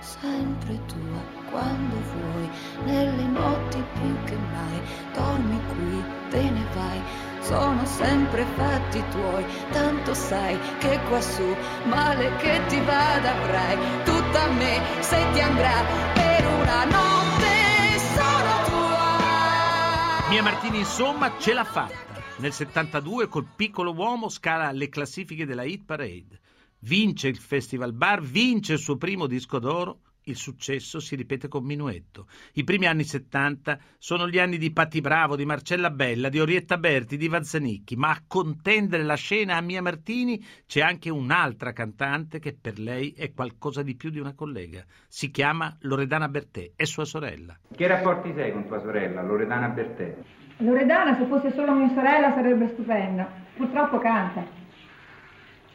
sempre 0.00 0.80
tua 0.86 1.37
quando 1.50 1.96
vuoi, 2.12 2.48
nelle 2.84 3.24
notti 3.24 3.82
più 3.94 4.24
che 4.24 4.36
mai. 4.36 4.80
Dormi 5.14 5.60
qui, 5.68 6.04
te 6.30 6.50
ne 6.50 6.66
vai. 6.74 7.00
Sono 7.40 7.84
sempre 7.86 8.44
fatti 8.56 9.02
tuoi, 9.10 9.44
tanto 9.70 10.12
sai 10.14 10.58
che 10.78 10.98
quassù 11.08 11.56
male 11.84 12.36
che 12.36 12.60
ti 12.68 12.78
vada 12.80 13.40
avrai 13.40 14.04
tutta 14.04 14.50
me 14.50 14.80
se 15.00 15.24
ti 15.32 15.40
andrà 15.40 15.82
per 16.12 16.46
una 16.46 16.84
notte 16.84 17.98
sono 18.14 18.64
tua. 18.66 20.28
Mia 20.28 20.42
Martini 20.42 20.78
insomma 20.78 21.38
ce 21.38 21.54
l'ha 21.54 21.64
fatta. 21.64 22.16
Nel 22.38 22.52
72 22.52 23.28
col 23.28 23.46
piccolo 23.56 23.92
uomo 23.92 24.28
scala 24.28 24.70
le 24.70 24.88
classifiche 24.88 25.46
della 25.46 25.64
Hit 25.64 25.84
Parade. 25.84 26.40
Vince 26.80 27.28
il 27.28 27.38
Festival 27.38 27.92
Bar, 27.92 28.20
vince 28.20 28.74
il 28.74 28.78
suo 28.78 28.96
primo 28.96 29.26
disco 29.26 29.58
d'oro. 29.58 30.00
Il 30.28 30.36
successo 30.36 31.00
si 31.00 31.16
ripete 31.16 31.48
con 31.48 31.64
Minuetto. 31.64 32.26
I 32.52 32.64
primi 32.64 32.84
anni 32.84 33.04
70 33.04 33.78
sono 33.96 34.28
gli 34.28 34.38
anni 34.38 34.58
di 34.58 34.70
Patti 34.72 35.00
Bravo, 35.00 35.36
di 35.36 35.46
Marcella 35.46 35.88
Bella, 35.88 36.28
di 36.28 36.38
Orietta 36.38 36.76
Berti, 36.76 37.16
di 37.16 37.28
Vanzanicchi, 37.28 37.96
ma 37.96 38.10
a 38.10 38.22
contendere 38.26 39.04
la 39.04 39.14
scena 39.14 39.56
a 39.56 39.62
Mia 39.62 39.80
Martini 39.80 40.44
c'è 40.66 40.82
anche 40.82 41.08
un'altra 41.08 41.72
cantante 41.72 42.40
che 42.40 42.54
per 42.60 42.78
lei 42.78 43.14
è 43.16 43.32
qualcosa 43.32 43.82
di 43.82 43.96
più 43.96 44.10
di 44.10 44.20
una 44.20 44.34
collega. 44.34 44.84
Si 45.08 45.30
chiama 45.30 45.74
Loredana 45.80 46.28
Bertè, 46.28 46.72
è 46.76 46.84
sua 46.84 47.06
sorella. 47.06 47.58
Che 47.74 47.86
rapporti 47.86 48.30
sei 48.34 48.52
con 48.52 48.66
tua 48.66 48.80
sorella, 48.80 49.22
Loredana 49.22 49.68
Bertè? 49.68 50.14
Loredana, 50.58 51.16
se 51.16 51.24
fosse 51.24 51.54
solo 51.54 51.72
mia 51.72 51.88
sorella, 51.94 52.34
sarebbe 52.34 52.68
stupenda. 52.68 53.32
Purtroppo 53.56 53.98
canta. 53.98 54.46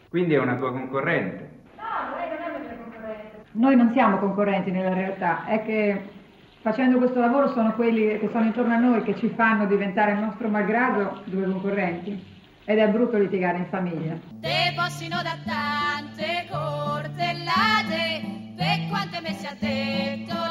Quindi 0.10 0.36
è 0.36 0.40
una 0.40 0.58
tua 0.58 0.72
concorrente? 0.72 1.54
Noi 3.54 3.76
non 3.76 3.92
siamo 3.94 4.18
concorrenti 4.18 4.72
nella 4.72 4.94
realtà, 4.94 5.46
è 5.46 5.64
che 5.64 6.10
facendo 6.62 6.98
questo 6.98 7.20
lavoro 7.20 7.52
sono 7.54 7.74
quelli 7.74 8.20
che 8.20 8.30
sono 8.32 8.46
intorno 8.46 8.74
a 8.74 8.80
noi 8.80 9.04
che 9.04 9.16
ci 9.16 9.30
fanno 9.30 9.66
diventare 9.66 10.14
il 10.14 10.20
nostro 10.20 10.48
malgrado 10.50 11.22
due 11.26 11.46
concorrenti. 11.46 12.32
Ed 12.66 12.78
è 12.78 12.88
brutto 12.90 13.18
litigare 13.18 13.58
in 13.58 13.66
famiglia. 13.66 14.18
Te 14.40 14.74
possino 14.76 15.22
da 15.22 15.38
tante 15.44 16.48
cortellate, 16.50 18.22
per 18.56 18.88
quante 18.90 19.20
messe 19.22 19.48
a 19.48 19.56
detto. 19.60 20.44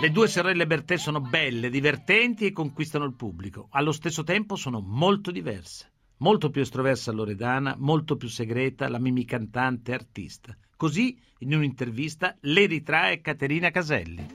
Le 0.00 0.10
due 0.10 0.28
sorelle 0.28 0.66
Bertè 0.66 0.98
sono 0.98 1.20
belle, 1.20 1.70
divertenti 1.70 2.44
e 2.44 2.52
conquistano 2.52 3.06
il 3.06 3.14
pubblico. 3.14 3.68
Allo 3.70 3.90
stesso 3.90 4.22
tempo 4.22 4.54
sono 4.54 4.80
molto 4.80 5.30
diverse. 5.30 5.92
Molto 6.18 6.50
più 6.50 6.60
estroversa 6.60 7.10
Loredana, 7.10 7.74
molto 7.78 8.16
più 8.16 8.28
segreta 8.28 8.88
la 8.90 8.98
Mimi 8.98 9.24
cantante 9.24 9.92
e 9.92 9.94
artista. 9.94 10.54
Così, 10.76 11.18
in 11.44 11.54
un'intervista, 11.54 12.34
le 12.40 12.66
ritrae 12.66 13.20
Caterina 13.20 13.70
Caselli. 13.70 14.26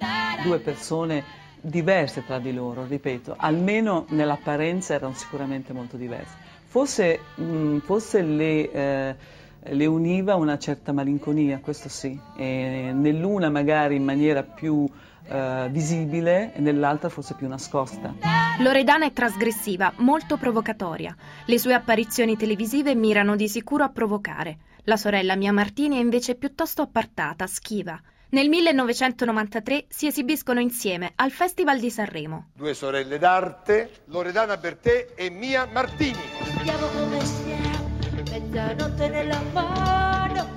Due 0.43 0.59
persone 0.59 1.23
diverse 1.61 2.23
tra 2.25 2.39
di 2.39 2.53
loro, 2.53 2.85
ripeto, 2.85 3.35
almeno 3.37 4.05
nell'apparenza 4.09 4.93
erano 4.93 5.13
sicuramente 5.13 5.73
molto 5.73 5.97
diverse. 5.97 6.35
Forse, 6.65 7.19
mh, 7.35 7.79
forse 7.79 8.21
le, 8.21 8.71
eh, 8.71 9.15
le, 9.63 9.85
univa 9.85 10.35
una 10.35 10.57
certa 10.57 10.93
malinconia, 10.93 11.59
questo 11.59 11.89
sì, 11.89 12.17
e 12.37 12.91
nell'una 12.93 13.49
magari 13.49 13.95
in 13.95 14.03
maniera 14.03 14.43
più 14.43 14.87
eh, 15.27 15.67
visibile 15.71 16.53
e 16.53 16.59
nell'altra 16.61 17.09
forse 17.09 17.33
più 17.33 17.47
nascosta. 17.47 18.13
Loredana 18.59 19.05
è 19.05 19.11
trasgressiva, 19.13 19.91
molto 19.97 20.37
provocatoria. 20.37 21.15
Le 21.45 21.57
sue 21.57 21.73
apparizioni 21.73 22.37
televisive 22.37 22.93
mirano 22.93 23.35
di 23.35 23.49
sicuro 23.49 23.83
a 23.83 23.89
provocare. 23.89 24.57
La 24.83 24.97
sorella 24.97 25.35
Mia 25.35 25.51
Martini 25.51 25.97
è 25.97 25.99
invece 25.99 26.35
piuttosto 26.35 26.81
appartata, 26.81 27.45
schiva. 27.47 28.01
Nel 28.31 28.47
1993 28.47 29.85
si 29.89 30.07
esibiscono 30.07 30.59
insieme 30.59 31.11
al 31.15 31.31
Festival 31.31 31.79
di 31.79 31.89
Sanremo. 31.89 32.51
Due 32.53 32.73
sorelle 32.73 33.17
d'arte, 33.17 34.03
Loredana 34.05 34.55
Bertè 34.57 35.13
e 35.15 35.29
Mia 35.29 35.65
Martini. 35.65 36.19
Vediamo 36.55 36.87
come 36.87 37.25
stiamo, 37.25 37.87
mezzanotte 38.29 39.09
nella 39.09 39.41
mano, 39.51 40.47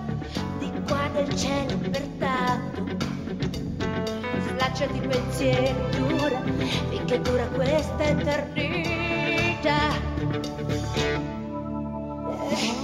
di 0.59 0.71
qua 0.87 1.09
nel 1.09 1.35
cielo 1.35 1.79
per 1.79 2.07
tanto. 2.19 2.87
Slacciati 4.49 5.01
pensieri, 5.01 5.75
dura, 5.97 6.43
finché 6.91 7.21
dura 7.21 7.47
questa 7.49 8.05
eternità. 8.05 9.01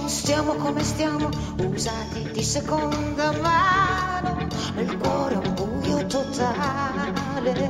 Stiamo 0.07 0.55
come 0.55 0.83
stiamo, 0.83 1.29
usati 1.57 2.31
di 2.31 2.41
seconda 2.41 3.31
mano, 3.39 4.47
nel 4.73 4.97
cuore 4.97 5.35
un 5.35 5.53
buio 5.53 6.05
totale. 6.07 7.67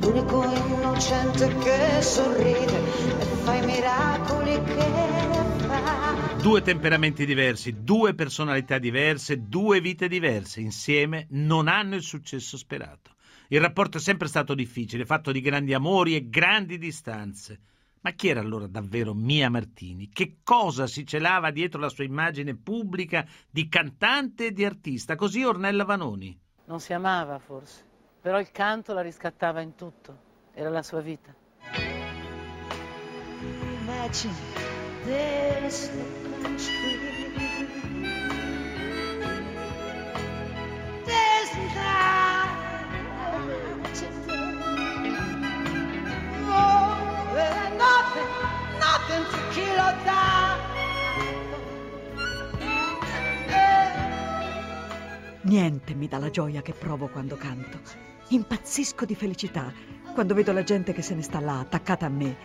L'unico 0.00 0.44
innocente 0.44 1.54
che 1.58 2.00
sorride 2.00 2.78
e 3.18 3.24
fa 3.44 3.54
i 3.54 3.66
miracoli 3.66 4.62
che 4.62 5.66
fa. 5.66 6.34
Due 6.40 6.62
temperamenti 6.62 7.26
diversi, 7.26 7.82
due 7.82 8.14
personalità 8.14 8.78
diverse, 8.78 9.48
due 9.48 9.80
vite 9.80 10.08
diverse, 10.08 10.60
insieme 10.60 11.26
non 11.30 11.68
hanno 11.68 11.96
il 11.96 12.02
successo 12.02 12.56
sperato. 12.56 13.14
Il 13.48 13.60
rapporto 13.60 13.98
è 13.98 14.00
sempre 14.00 14.28
stato 14.28 14.54
difficile, 14.54 15.04
fatto 15.04 15.30
di 15.30 15.40
grandi 15.40 15.74
amori 15.74 16.16
e 16.16 16.28
grandi 16.28 16.78
distanze. 16.78 17.60
Ma 18.06 18.12
chi 18.12 18.28
era 18.28 18.38
allora 18.38 18.68
davvero 18.68 19.14
Mia 19.14 19.50
Martini? 19.50 20.08
Che 20.08 20.36
cosa 20.44 20.86
si 20.86 21.04
celava 21.04 21.50
dietro 21.50 21.80
la 21.80 21.88
sua 21.88 22.04
immagine 22.04 22.54
pubblica 22.54 23.26
di 23.50 23.68
cantante 23.68 24.46
e 24.46 24.52
di 24.52 24.64
artista? 24.64 25.16
Così 25.16 25.42
Ornella 25.42 25.82
Vanoni. 25.82 26.38
Non 26.66 26.78
si 26.78 26.92
amava 26.92 27.40
forse, 27.40 27.82
però 28.20 28.38
il 28.38 28.52
canto 28.52 28.92
la 28.92 29.00
riscattava 29.00 29.60
in 29.60 29.74
tutto, 29.74 30.16
era 30.54 30.70
la 30.70 30.84
sua 30.84 31.00
vita. 31.00 31.34
Imagine 33.80 34.34
this 35.02 35.90
country. 36.40 36.84
There's 41.04 41.50
Niente 55.42 55.94
mi 55.94 56.08
dà 56.08 56.18
la 56.18 56.30
gioia 56.30 56.60
che 56.60 56.72
provo 56.72 57.06
quando 57.06 57.36
canto. 57.36 57.80
Impazzisco 58.28 59.04
di 59.04 59.14
felicità 59.14 59.72
quando 60.12 60.34
vedo 60.34 60.52
la 60.52 60.64
gente 60.64 60.92
che 60.92 61.02
se 61.02 61.14
ne 61.14 61.22
sta 61.22 61.38
là, 61.38 61.60
attaccata 61.60 62.06
a 62.06 62.08
me. 62.08 62.36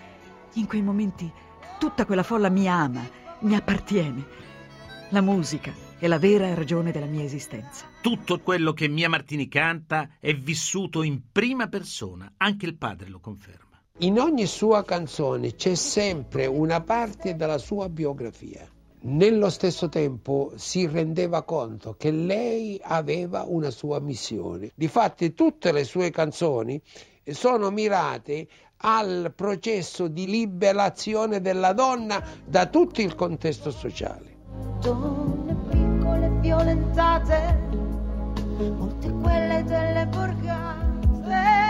In 0.53 0.67
quei 0.67 0.81
momenti 0.81 1.31
tutta 1.79 2.05
quella 2.05 2.21
folla 2.21 2.49
mi 2.49 2.67
ama, 2.67 3.01
mi 3.39 3.55
appartiene. 3.55 4.23
La 5.09 5.21
musica 5.21 5.73
è 5.97 6.07
la 6.07 6.19
vera 6.19 6.53
ragione 6.53 6.91
della 6.91 7.07
mia 7.07 7.23
esistenza. 7.23 7.85
Tutto 8.01 8.39
quello 8.39 8.73
che 8.73 8.87
Mia 8.87 9.09
Martini 9.09 9.47
canta 9.47 10.09
è 10.19 10.33
vissuto 10.35 11.01
in 11.01 11.21
prima 11.31 11.67
persona, 11.67 12.31
anche 12.37 12.65
il 12.65 12.77
padre 12.77 13.09
lo 13.09 13.19
conferma. 13.19 13.70
In 14.03 14.19
ogni 14.19 14.47
sua 14.47 14.83
canzone 14.83 15.53
c'è 15.53 15.75
sempre 15.75 16.47
una 16.47 16.81
parte 16.81 17.35
della 17.35 17.59
sua 17.59 17.87
biografia. 17.87 18.67
Nello 19.01 19.51
stesso 19.51 19.89
tempo 19.89 20.53
si 20.55 20.87
rendeva 20.87 21.43
conto 21.43 21.93
che 21.99 22.09
lei 22.09 22.79
aveva 22.81 23.43
una 23.47 23.69
sua 23.69 23.99
missione. 23.99 24.71
Difatti 24.73 25.35
tutte 25.35 25.71
le 25.71 25.83
sue 25.83 26.09
canzoni 26.09 26.81
sono 27.25 27.69
mirate 27.69 28.47
al 28.77 29.33
processo 29.35 30.07
di 30.07 30.25
liberazione 30.25 31.39
della 31.39 31.73
donna 31.73 32.23
da 32.43 32.65
tutto 32.65 33.01
il 33.01 33.13
contesto 33.13 33.69
sociale. 33.69 34.35
Donne 34.81 35.55
piccole 35.69 36.27
violentate, 36.39 37.59
molte 38.57 39.11
quelle 39.11 39.63
delle 39.63 40.07
borgate, 40.07 41.60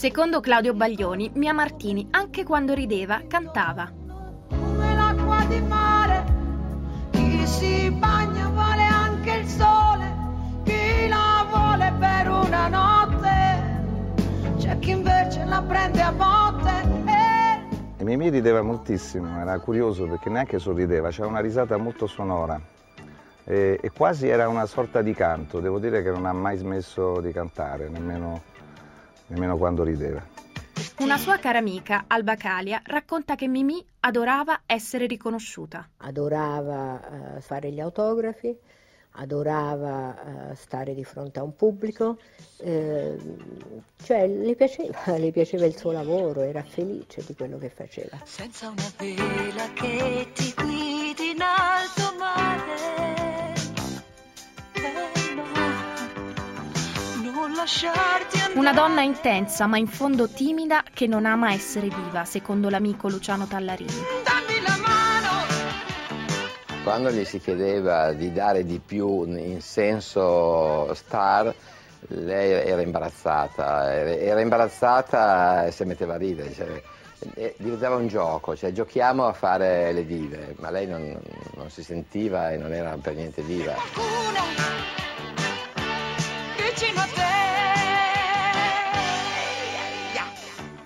Secondo 0.00 0.40
Claudio 0.40 0.72
Baglioni, 0.72 1.30
Mia 1.34 1.52
Martini, 1.52 2.08
anche 2.12 2.42
quando 2.42 2.72
rideva, 2.72 3.20
cantava. 3.28 3.92
Come 4.48 4.94
l'acqua 4.94 5.44
di 5.46 5.60
mare, 5.60 6.24
chi 7.10 7.46
si 7.46 7.90
bagna 7.90 8.48
vuole 8.48 8.82
anche 8.82 9.30
il 9.30 9.46
sole, 9.46 10.16
chi 10.64 11.06
la 11.06 11.46
vuole 11.50 11.92
per 11.98 12.30
una 12.30 12.68
notte, 12.68 14.56
c'è 14.56 14.78
chi 14.78 14.92
invece 14.92 15.44
la 15.44 15.62
prende 15.68 16.00
a 16.00 16.12
botte 16.12 18.02
Mimì 18.02 18.30
rideva 18.30 18.62
moltissimo, 18.62 19.38
era 19.38 19.58
curioso 19.58 20.06
perché 20.06 20.30
neanche 20.30 20.58
sorrideva, 20.58 21.10
c'era 21.10 21.28
una 21.28 21.40
risata 21.40 21.76
molto 21.76 22.06
sonora 22.06 22.58
e, 23.44 23.78
e 23.78 23.90
quasi 23.90 24.28
era 24.28 24.48
una 24.48 24.64
sorta 24.64 25.02
di 25.02 25.12
canto, 25.12 25.60
devo 25.60 25.78
dire 25.78 26.02
che 26.02 26.10
non 26.10 26.24
ha 26.24 26.32
mai 26.32 26.56
smesso 26.56 27.20
di 27.20 27.32
cantare, 27.32 27.90
nemmeno, 27.90 28.48
nemmeno 29.30 29.56
quando 29.56 29.82
rideva. 29.82 30.22
Una 30.98 31.16
sua 31.16 31.38
cara 31.38 31.58
amica, 31.58 32.04
Alba 32.06 32.36
Calia, 32.36 32.82
racconta 32.84 33.34
che 33.34 33.48
Mimì 33.48 33.84
adorava 34.00 34.62
essere 34.66 35.06
riconosciuta. 35.06 35.88
Adorava 35.98 37.36
eh, 37.36 37.40
fare 37.40 37.70
gli 37.70 37.80
autografi, 37.80 38.54
adorava 39.12 40.50
eh, 40.50 40.54
stare 40.56 40.94
di 40.94 41.04
fronte 41.04 41.38
a 41.38 41.42
un 41.42 41.56
pubblico, 41.56 42.18
eh, 42.58 43.16
cioè 44.02 44.26
le 44.26 44.54
piaceva, 44.54 45.16
le 45.16 45.30
piaceva 45.30 45.64
il 45.64 45.76
suo 45.76 45.92
lavoro, 45.92 46.42
era 46.42 46.62
felice 46.62 47.24
di 47.26 47.34
quello 47.34 47.58
che 47.58 47.70
faceva. 47.70 48.18
Senza 48.24 48.68
una 48.68 48.92
vela 48.98 49.72
che 49.74 50.28
ti 50.34 50.54
guidi 50.54 51.30
in 51.30 51.40
alto 51.40 52.14
mare. 52.18 53.09
Una 58.54 58.72
donna 58.72 59.02
intensa 59.02 59.66
ma 59.66 59.76
in 59.76 59.86
fondo 59.86 60.28
timida 60.28 60.82
che 60.94 61.06
non 61.06 61.26
ama 61.26 61.52
essere 61.52 61.88
viva, 61.88 62.24
secondo 62.24 62.70
l'amico 62.70 63.08
Luciano 63.10 63.46
Tallarini. 63.46 63.92
Quando 66.82 67.10
gli 67.10 67.24
si 67.26 67.38
chiedeva 67.38 68.12
di 68.12 68.32
dare 68.32 68.64
di 68.64 68.80
più 68.84 69.24
in 69.26 69.60
senso 69.60 70.92
star, 70.94 71.54
lei 72.08 72.50
era 72.50 72.80
imbarazzata, 72.80 73.92
era- 73.92 74.40
imbarazzata 74.40 75.66
e 75.66 75.70
si 75.70 75.84
metteva 75.84 76.14
a 76.14 76.16
ridere, 76.16 76.82
e 77.34 77.54
diventava 77.58 77.96
un 77.96 78.08
gioco, 78.08 78.56
cioè 78.56 78.72
giochiamo 78.72 79.26
a 79.26 79.34
fare 79.34 79.92
le 79.92 80.06
dive, 80.06 80.54
ma 80.60 80.70
lei 80.70 80.86
non, 80.86 81.20
non 81.56 81.68
si 81.68 81.82
sentiva 81.82 82.52
e 82.52 82.56
non 82.56 82.72
era 82.72 82.96
per 83.00 83.14
niente 83.14 83.44
diva. 83.44 83.74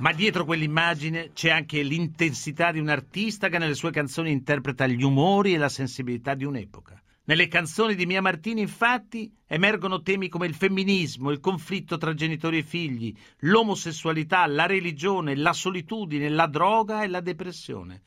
Ma 0.05 0.13
dietro 0.13 0.45
quell'immagine 0.45 1.31
c'è 1.33 1.49
anche 1.49 1.83
l'intensità 1.83 2.71
di 2.71 2.79
un 2.79 2.91
artista 2.91 3.49
che 3.49 3.57
nelle 3.57 3.73
sue 3.73 3.91
canzoni 3.91 4.31
interpreta 4.31 4.87
gli 4.87 5.03
umori 5.03 5.55
e 5.55 5.57
la 5.57 5.71
sensibilità 5.71 6.35
di 6.35 6.45
un'epoca. 6.45 7.03
Nelle 7.25 7.49
canzoni 7.49 7.95
di 7.95 8.05
Mia 8.05 8.21
Martini, 8.21 8.61
infatti, 8.61 9.35
emergono 9.47 10.03
temi 10.03 10.29
come 10.29 10.47
il 10.47 10.55
femminismo, 10.55 11.31
il 11.31 11.41
conflitto 11.41 11.97
tra 11.97 12.13
genitori 12.13 12.59
e 12.59 12.63
figli, 12.65 13.15
l'omosessualità, 13.39 14.47
la 14.47 14.67
religione, 14.67 15.35
la 15.37 15.55
solitudine, 15.55 16.29
la 16.29 16.49
droga 16.49 17.03
e 17.03 17.09
la 17.09 17.21
depressione. 17.21 18.03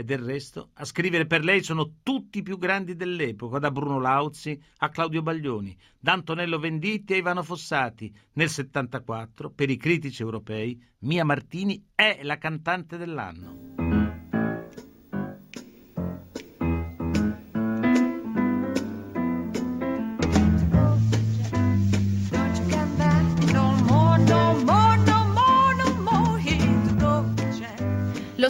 E 0.00 0.02
del 0.02 0.20
resto, 0.20 0.70
a 0.76 0.86
scrivere 0.86 1.26
per 1.26 1.44
lei 1.44 1.62
sono 1.62 1.96
tutti 2.02 2.38
i 2.38 2.42
più 2.42 2.56
grandi 2.56 2.96
dell'epoca, 2.96 3.58
da 3.58 3.70
Bruno 3.70 4.00
Lauzi 4.00 4.58
a 4.78 4.88
Claudio 4.88 5.20
Baglioni, 5.20 5.76
da 5.98 6.12
Antonello 6.12 6.58
Venditti 6.58 7.12
a 7.12 7.16
Ivano 7.16 7.42
Fossati. 7.42 8.10
Nel 8.32 8.48
74, 8.48 9.50
per 9.50 9.68
i 9.68 9.76
critici 9.76 10.22
europei, 10.22 10.82
Mia 11.00 11.26
Martini 11.26 11.84
è 11.94 12.20
la 12.22 12.38
cantante 12.38 12.96
dell'anno. 12.96 13.89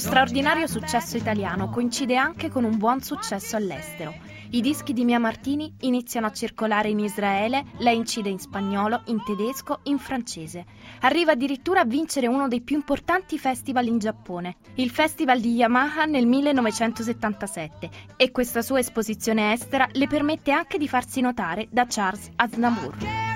Straordinario 0.00 0.66
successo 0.66 1.18
italiano 1.18 1.68
coincide 1.68 2.16
anche 2.16 2.48
con 2.48 2.64
un 2.64 2.78
buon 2.78 3.02
successo 3.02 3.54
all'estero. 3.54 4.14
I 4.52 4.62
dischi 4.62 4.92
di 4.92 5.04
Mia 5.04 5.20
Martini 5.20 5.72
iniziano 5.80 6.26
a 6.26 6.32
circolare 6.32 6.88
in 6.88 6.98
Israele, 6.98 7.66
lei 7.78 7.96
incide 7.96 8.30
in 8.30 8.38
spagnolo, 8.38 9.02
in 9.06 9.22
tedesco, 9.22 9.80
in 9.84 9.98
francese. 9.98 10.64
Arriva 11.02 11.32
addirittura 11.32 11.80
a 11.80 11.84
vincere 11.84 12.26
uno 12.26 12.48
dei 12.48 12.62
più 12.62 12.76
importanti 12.76 13.38
festival 13.38 13.86
in 13.86 13.98
Giappone, 13.98 14.56
il 14.76 14.90
Festival 14.90 15.38
di 15.38 15.52
Yamaha 15.52 16.06
nel 16.06 16.26
1977, 16.26 17.90
e 18.16 18.30
questa 18.32 18.62
sua 18.62 18.80
esposizione 18.80 19.52
estera 19.52 19.86
le 19.92 20.06
permette 20.08 20.50
anche 20.50 20.78
di 20.78 20.88
farsi 20.88 21.20
notare 21.20 21.68
da 21.70 21.86
Charles 21.86 22.30
Aznavour. 22.34 23.29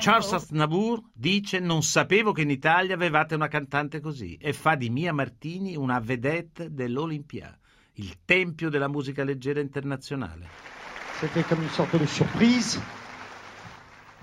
Charles. 0.00 0.32
Aznavour 0.32 1.02
dice 1.12 1.58
non 1.58 1.82
sapevo 1.82 2.32
che 2.32 2.40
in 2.40 2.50
Italia 2.50 2.94
avevate 2.94 3.34
una 3.34 3.48
cantante 3.48 4.00
così 4.00 4.38
e 4.40 4.54
fa 4.54 4.74
di 4.74 4.88
Mia 4.88 5.12
Martini 5.12 5.76
una 5.76 6.00
vedette 6.00 6.72
dell'Olympia, 6.72 7.56
il 7.94 8.16
tempio 8.24 8.70
della 8.70 8.88
musica 8.88 9.24
leggera 9.24 9.60
internazionale. 9.60 10.48
C'était 11.20 11.46
comme 11.46 11.62
une 11.62 11.70
sorte 11.70 11.98
de 11.98 12.06
surprise. 12.06 12.80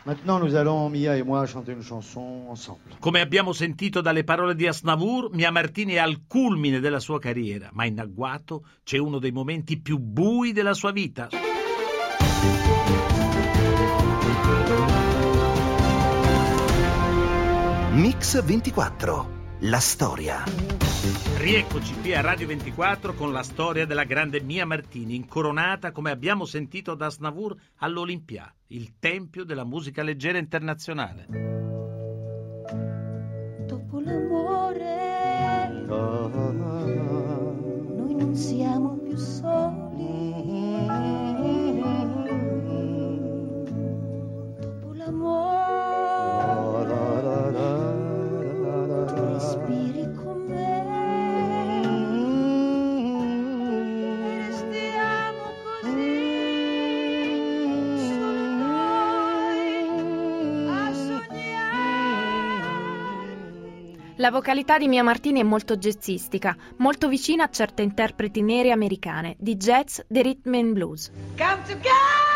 Maintenant, 0.06 0.40
nous 0.40 0.56
allons, 0.56 0.90
Mia 0.90 1.16
et 1.16 1.24
moi, 1.24 1.46
chanter 1.46 1.74
une 1.74 1.84
chanson 1.84 2.48
ensemble. 2.48 2.96
Come 3.00 3.20
abbiamo 3.20 3.54
sentito 3.54 4.02
dalle 4.02 4.24
parole 4.24 4.56
di 4.56 4.66
Asnavour, 4.66 5.30
Mia 5.34 5.52
Martini 5.52 5.94
è 5.94 6.00
al 6.00 6.24
culmine 6.26 6.80
della 6.80 7.00
sua 7.00 7.20
carriera, 7.20 7.70
ma 7.74 7.86
in 7.86 8.00
agguato 8.00 8.66
c'è 8.84 8.98
uno 8.98 9.20
dei 9.20 9.32
momenti 9.32 9.80
più 9.80 10.00
bui 10.00 10.54
della 10.54 10.74
sua 10.74 10.92
vita. 10.92 11.28
Mix 17.98 18.40
24. 18.44 19.30
La 19.62 19.80
storia. 19.80 20.44
Rieccoci 21.38 22.00
qui 22.00 22.14
a 22.14 22.22
Radio 22.22 22.46
24 22.46 23.16
con 23.16 23.32
la 23.32 23.42
storia 23.42 23.88
della 23.88 24.04
grande 24.04 24.40
Mia 24.40 24.68
Martini, 24.68 25.16
incoronata, 25.16 25.92
come 25.92 26.12
abbiamo 26.12 26.46
sentito 26.46 26.94
da 26.94 27.08
Asnavour, 27.08 27.56
all'Olympia, 27.78 28.54
il 28.68 29.00
tempio 29.00 29.44
della 29.44 29.64
musica 29.64 30.04
leggera 30.04 30.38
internazionale. 30.38 31.26
Dopo 33.66 34.00
l'amore, 34.00 35.70
noi 37.96 38.14
non 38.14 38.36
siamo 38.36 38.96
più 39.00 39.18
soli. 39.18 40.37
La 64.20 64.32
vocalità 64.32 64.80
di 64.80 64.88
Mia 64.88 65.04
Martini 65.04 65.42
è 65.42 65.44
molto 65.44 65.78
jazzistica, 65.78 66.56
molto 66.78 67.08
vicina 67.08 67.44
a 67.44 67.50
certe 67.50 67.84
interpreti 67.84 68.42
nere 68.42 68.72
americane 68.72 69.36
di 69.38 69.56
jazz, 69.58 70.00
di 70.08 70.24
rhythm 70.24 70.56
and 70.56 70.74
blues. 70.74 71.12
Come 71.38 71.62
right 71.68 72.27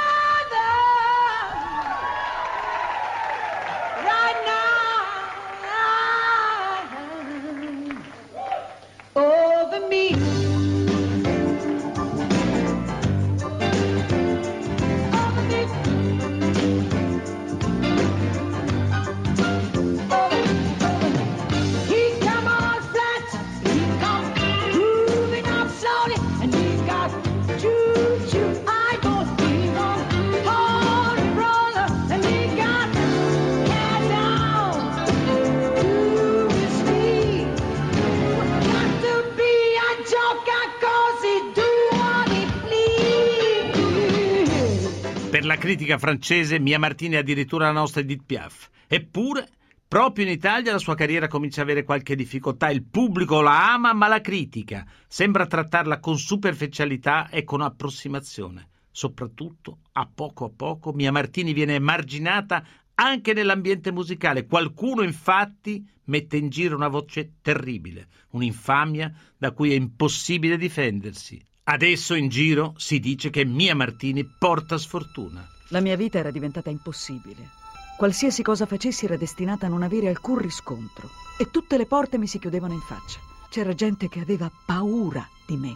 Per 45.30 45.46
la 45.46 45.56
critica 45.56 45.98
francese, 45.98 46.60
Mia 46.60 46.78
Martini 46.78 47.16
è 47.16 47.20
addirittura 47.20 47.68
la 47.68 47.72
nostra 47.72 48.02
Edith 48.02 48.24
Piaf. 48.26 48.70
Eppure, 48.88 49.48
proprio 49.88 50.26
in 50.26 50.32
Italia 50.32 50.74
la 50.74 50.78
sua 50.78 50.94
carriera 50.94 51.28
comincia 51.28 51.62
a 51.62 51.64
avere 51.64 51.84
qualche 51.84 52.16
difficoltà. 52.16 52.70
Il 52.70 52.84
pubblico 52.84 53.42
la 53.42 53.74
ama, 53.74 53.94
ma 53.94 54.08
la 54.08 54.20
critica. 54.20 54.86
Sembra 55.08 55.48
trattarla 55.48 56.00
con 56.00 56.18
superficialità 56.18 57.30
e 57.30 57.44
con 57.44 57.62
approssimazione. 57.62 58.68
Soprattutto, 58.92 59.78
a 59.94 60.10
poco 60.14 60.46
a 60.46 60.52
poco, 60.54 60.92
Mia 60.92 61.14
Martini 61.14 61.54
viene 61.54 61.76
emarginata 61.76 62.64
anche 63.02 63.34
nell'ambiente 63.34 63.92
musicale. 63.92 64.46
Qualcuno, 64.46 65.02
infatti, 65.02 65.84
mette 66.06 66.38
in 66.38 66.50
giro 66.50 66.76
una 66.76 66.88
voce 66.88 67.34
terribile, 67.42 68.08
un'infamia 68.32 69.12
da 69.38 69.52
cui 69.52 69.72
è 69.72 69.76
impossibile 69.76 70.56
difendersi. 70.56 71.44
Adesso 71.64 72.14
in 72.14 72.30
giro 72.30 72.74
si 72.78 73.00
dice 73.00 73.32
che 73.32 73.44
Mia 73.44 73.76
Martini 73.76 74.24
porta 74.26 74.78
sfortuna. 74.78 75.48
La 75.70 75.80
mia 75.80 75.96
vita 75.96 76.20
era 76.20 76.30
diventata 76.30 76.70
impossibile. 76.70 77.50
Qualsiasi 77.98 78.44
cosa 78.44 78.66
facessi 78.66 79.06
era 79.06 79.18
destinata 79.18 79.66
a 79.66 79.70
non 79.70 79.84
avere 79.84 80.08
alcun 80.08 80.38
riscontro 80.38 81.10
e 81.40 81.50
tutte 81.50 81.78
le 81.78 81.86
porte 81.86 82.18
mi 82.18 82.28
si 82.28 82.40
chiudevano 82.40 82.74
in 82.74 82.82
faccia. 82.82 83.20
C'era 83.50 83.74
gente 83.74 84.10
che 84.10 84.20
aveva 84.20 84.52
paura 84.66 85.28
di 85.46 85.58
me, 85.58 85.76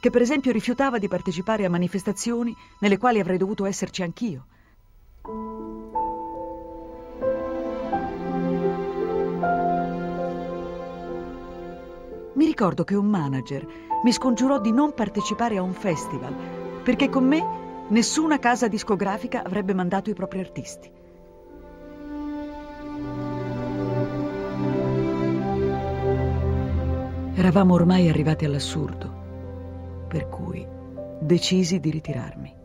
che 0.00 0.10
per 0.10 0.22
esempio 0.22 0.52
rifiutava 0.52 0.98
di 0.98 1.08
partecipare 1.08 1.64
a 1.64 1.70
manifestazioni 1.70 2.54
nelle 2.80 2.98
quali 2.98 3.20
avrei 3.20 3.38
dovuto 3.38 3.64
esserci 3.64 4.02
anch'io. 4.02 4.46
Mi 12.34 12.46
ricordo 12.46 12.84
che 12.84 12.94
un 12.94 13.06
manager 13.06 13.66
mi 14.02 14.12
scongiurò 14.12 14.60
di 14.60 14.72
non 14.72 14.94
partecipare 14.94 15.58
a 15.58 15.62
un 15.62 15.74
festival 15.74 16.34
perché 16.82 17.08
con 17.08 17.24
me 17.24 17.60
nessuna 17.88 18.38
casa 18.38 18.68
discografica 18.68 19.42
avrebbe 19.44 19.74
mandato 19.74 20.10
i 20.10 20.14
propri 20.14 20.40
artisti. 20.40 20.90
Eravamo 27.34 27.74
ormai 27.74 28.08
arrivati 28.08 28.44
all'assurdo, 28.44 30.06
per 30.08 30.28
cui 30.28 30.66
decisi 31.20 31.80
di 31.80 31.90
ritirarmi. 31.90 32.61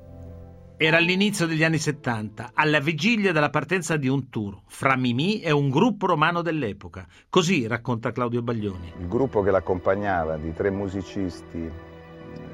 Era 0.79 0.97
all'inizio 0.97 1.47
degli 1.47 1.63
anni 1.63 1.79
70, 1.79 2.51
alla 2.53 2.79
vigilia 2.79 3.31
della 3.31 3.49
partenza 3.49 3.97
di 3.97 4.07
un 4.07 4.29
tour 4.29 4.61
fra 4.67 4.95
Mimì 4.95 5.41
e 5.41 5.49
un 5.49 5.71
gruppo 5.71 6.05
romano 6.05 6.43
dell'epoca. 6.43 7.07
Così 7.31 7.65
racconta 7.65 8.11
Claudio 8.11 8.43
Baglioni. 8.43 8.93
Il 8.99 9.07
gruppo 9.07 9.41
che 9.41 9.49
l'accompagnava 9.49 10.37
di 10.37 10.53
tre 10.53 10.69
musicisti 10.69 11.67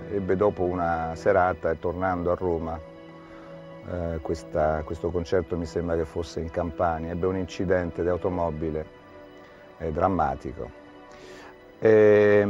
ebbe 0.09 0.37
dopo 0.37 0.63
una 0.63 1.11
serata 1.15 1.71
e 1.71 1.79
tornando 1.79 2.31
a 2.31 2.35
Roma, 2.35 2.79
eh, 3.91 4.19
questa, 4.21 4.83
questo 4.85 5.11
concerto 5.11 5.57
mi 5.57 5.65
sembra 5.65 5.97
che 5.97 6.05
fosse 6.05 6.39
in 6.39 6.49
Campania, 6.49 7.11
ebbe 7.11 7.25
un 7.25 7.35
incidente 7.35 8.03
di 8.03 8.07
automobile 8.07 8.85
eh, 9.79 9.91
drammatico. 9.91 10.71
E, 11.77 12.47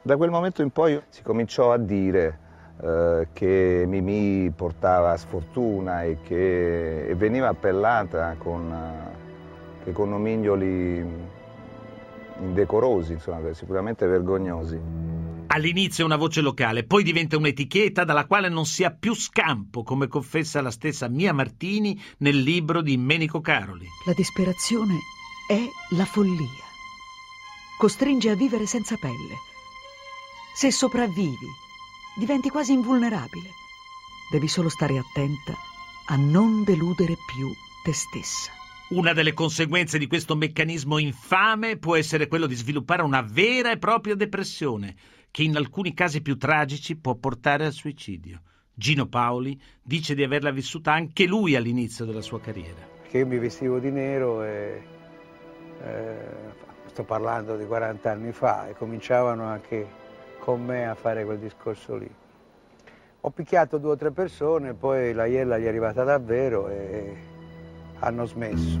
da 0.00 0.16
quel 0.16 0.30
momento 0.30 0.62
in 0.62 0.70
poi 0.70 0.98
si 1.10 1.22
cominciò 1.22 1.72
a 1.72 1.76
dire 1.76 2.26
eh, 2.26 2.47
che 3.32 3.84
Mimì 3.86 4.50
portava 4.54 5.16
sfortuna 5.16 6.04
e 6.04 6.18
che 6.22 7.08
e 7.08 7.14
veniva 7.16 7.48
appellata 7.48 8.36
con, 8.38 8.70
eh, 8.72 9.84
che 9.84 9.92
con 9.92 10.10
nomignoli 10.10 11.04
indecorosi, 12.40 13.12
insomma, 13.14 13.52
sicuramente 13.52 14.06
vergognosi. 14.06 14.78
All'inizio 15.48 16.04
è 16.04 16.06
una 16.06 16.16
voce 16.16 16.40
locale, 16.40 16.84
poi 16.84 17.02
diventa 17.02 17.36
un'etichetta 17.36 18.04
dalla 18.04 18.26
quale 18.26 18.48
non 18.48 18.64
si 18.66 18.84
ha 18.84 18.90
più 18.90 19.14
scampo, 19.14 19.82
come 19.82 20.06
confessa 20.06 20.60
la 20.60 20.70
stessa 20.70 21.08
Mia 21.08 21.32
Martini 21.32 22.00
nel 22.18 22.38
libro 22.38 22.82
di 22.82 22.96
Menico 22.96 23.40
Caroli. 23.40 23.86
La 24.06 24.12
disperazione 24.12 24.98
è 25.48 25.58
la 25.96 26.04
follia. 26.04 26.66
Costringe 27.78 28.30
a 28.30 28.34
vivere 28.34 28.66
senza 28.66 28.96
pelle. 28.96 29.34
Se 30.54 30.70
sopravvivi, 30.70 31.66
diventi 32.18 32.50
quasi 32.50 32.72
invulnerabile. 32.72 33.50
Devi 34.30 34.48
solo 34.48 34.68
stare 34.68 34.98
attenta 34.98 35.54
a 36.08 36.16
non 36.16 36.64
deludere 36.64 37.14
più 37.32 37.48
te 37.84 37.92
stessa. 37.92 38.50
Una 38.90 39.12
delle 39.12 39.34
conseguenze 39.34 39.98
di 39.98 40.06
questo 40.06 40.34
meccanismo 40.34 40.98
infame 40.98 41.76
può 41.76 41.94
essere 41.94 42.26
quello 42.26 42.46
di 42.46 42.54
sviluppare 42.54 43.02
una 43.02 43.22
vera 43.22 43.70
e 43.70 43.78
propria 43.78 44.16
depressione, 44.16 44.96
che 45.30 45.42
in 45.42 45.56
alcuni 45.56 45.94
casi 45.94 46.20
più 46.20 46.36
tragici 46.36 46.96
può 46.96 47.14
portare 47.14 47.66
al 47.66 47.72
suicidio. 47.72 48.42
Gino 48.74 49.06
Paoli 49.06 49.60
dice 49.82 50.14
di 50.14 50.22
averla 50.22 50.50
vissuta 50.50 50.92
anche 50.92 51.26
lui 51.26 51.54
all'inizio 51.54 52.04
della 52.04 52.22
sua 52.22 52.40
carriera. 52.40 52.88
Perché 53.02 53.18
io 53.18 53.26
mi 53.26 53.38
vestivo 53.38 53.78
di 53.78 53.90
nero 53.90 54.42
e 54.42 54.82
eh, 55.84 56.16
sto 56.86 57.04
parlando 57.04 57.56
di 57.56 57.64
40 57.64 58.10
anni 58.10 58.32
fa 58.32 58.68
e 58.68 58.74
cominciavano 58.74 59.44
anche 59.44 60.06
con 60.48 60.64
me 60.64 60.88
a 60.88 60.94
fare 60.94 61.26
quel 61.26 61.38
discorso 61.38 61.94
lì. 61.96 62.10
Ho 63.20 63.28
picchiato 63.28 63.76
due 63.76 63.90
o 63.90 63.96
tre 63.96 64.12
persone, 64.12 64.72
poi 64.72 65.12
la 65.12 65.26
iella 65.26 65.58
gli 65.58 65.64
è 65.64 65.68
arrivata 65.68 66.04
davvero 66.04 66.68
e 66.68 67.16
hanno 67.98 68.24
smesso. 68.24 68.78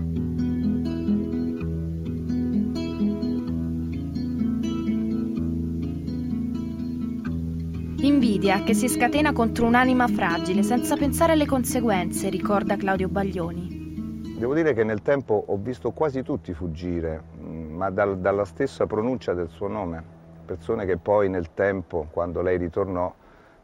Invidia 8.00 8.62
che 8.62 8.72
si 8.72 8.88
scatena 8.88 9.34
contro 9.34 9.66
un'anima 9.66 10.08
fragile 10.08 10.62
senza 10.62 10.96
pensare 10.96 11.32
alle 11.32 11.44
conseguenze, 11.44 12.30
ricorda 12.30 12.78
Claudio 12.78 13.10
Baglioni. 13.10 14.38
Devo 14.38 14.54
dire 14.54 14.72
che 14.72 14.84
nel 14.84 15.02
tempo 15.02 15.44
ho 15.46 15.58
visto 15.58 15.90
quasi 15.90 16.22
tutti 16.22 16.54
fuggire, 16.54 17.24
mm, 17.42 17.76
ma 17.76 17.90
dal- 17.90 18.20
dalla 18.20 18.46
stessa 18.46 18.86
pronuncia 18.86 19.34
del 19.34 19.50
suo 19.50 19.68
nome. 19.68 20.16
Persone 20.48 20.86
che 20.86 20.96
poi 20.96 21.28
nel 21.28 21.52
tempo, 21.52 22.08
quando 22.10 22.40
lei 22.40 22.56
ritornò, 22.56 23.14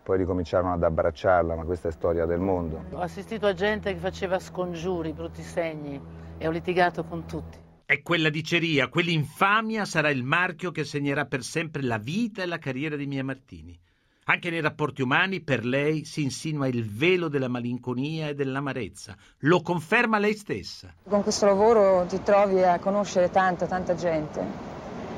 poi 0.02 0.18
ricominciarono 0.18 0.74
ad 0.74 0.82
abbracciarla, 0.82 1.54
ma 1.54 1.64
questa 1.64 1.88
è 1.88 1.92
storia 1.92 2.26
del 2.26 2.40
mondo. 2.40 2.84
Ho 2.90 3.00
assistito 3.00 3.46
a 3.46 3.54
gente 3.54 3.90
che 3.94 3.98
faceva 3.98 4.38
scongiuri, 4.38 5.14
brutti 5.14 5.42
segni 5.42 5.98
e 6.36 6.46
ho 6.46 6.50
litigato 6.50 7.02
con 7.04 7.24
tutti. 7.24 7.56
E 7.86 8.02
quella 8.02 8.28
diceria, 8.28 8.88
quell'infamia 8.88 9.86
sarà 9.86 10.10
il 10.10 10.24
marchio 10.24 10.72
che 10.72 10.84
segnerà 10.84 11.24
per 11.24 11.42
sempre 11.42 11.80
la 11.80 11.96
vita 11.96 12.42
e 12.42 12.46
la 12.46 12.58
carriera 12.58 12.96
di 12.96 13.06
Mia 13.06 13.24
Martini. 13.24 13.80
Anche 14.24 14.50
nei 14.50 14.60
rapporti 14.60 15.00
umani 15.00 15.40
per 15.40 15.64
lei 15.64 16.04
si 16.04 16.22
insinua 16.22 16.66
il 16.66 16.86
velo 16.86 17.28
della 17.28 17.48
malinconia 17.48 18.28
e 18.28 18.34
dell'amarezza. 18.34 19.16
Lo 19.40 19.62
conferma 19.62 20.18
lei 20.18 20.34
stessa. 20.34 20.92
Con 21.08 21.22
questo 21.22 21.46
lavoro 21.46 22.04
ti 22.06 22.22
trovi 22.22 22.62
a 22.62 22.78
conoscere 22.78 23.30
tanta, 23.30 23.66
tanta 23.66 23.94
gente, 23.94 24.73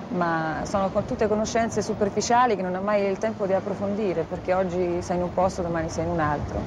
ma 0.09 0.63
sono 0.65 0.91
tutte 1.05 1.27
conoscenze 1.27 1.83
superficiali 1.83 2.57
che 2.57 2.63
non 2.63 2.75
hai 2.75 2.83
mai 2.83 3.05
il 3.05 3.19
tempo 3.19 3.47
di 3.47 3.53
approfondire, 3.53 4.23
perché 4.25 4.55
oggi 4.55 5.03
sei 5.03 5.17
in 5.17 5.23
un 5.23 5.33
posto, 5.33 5.63
domani 5.63 5.89
sei 5.89 6.05
in 6.05 6.11
un 6.11 6.21
altro. 6.21 6.61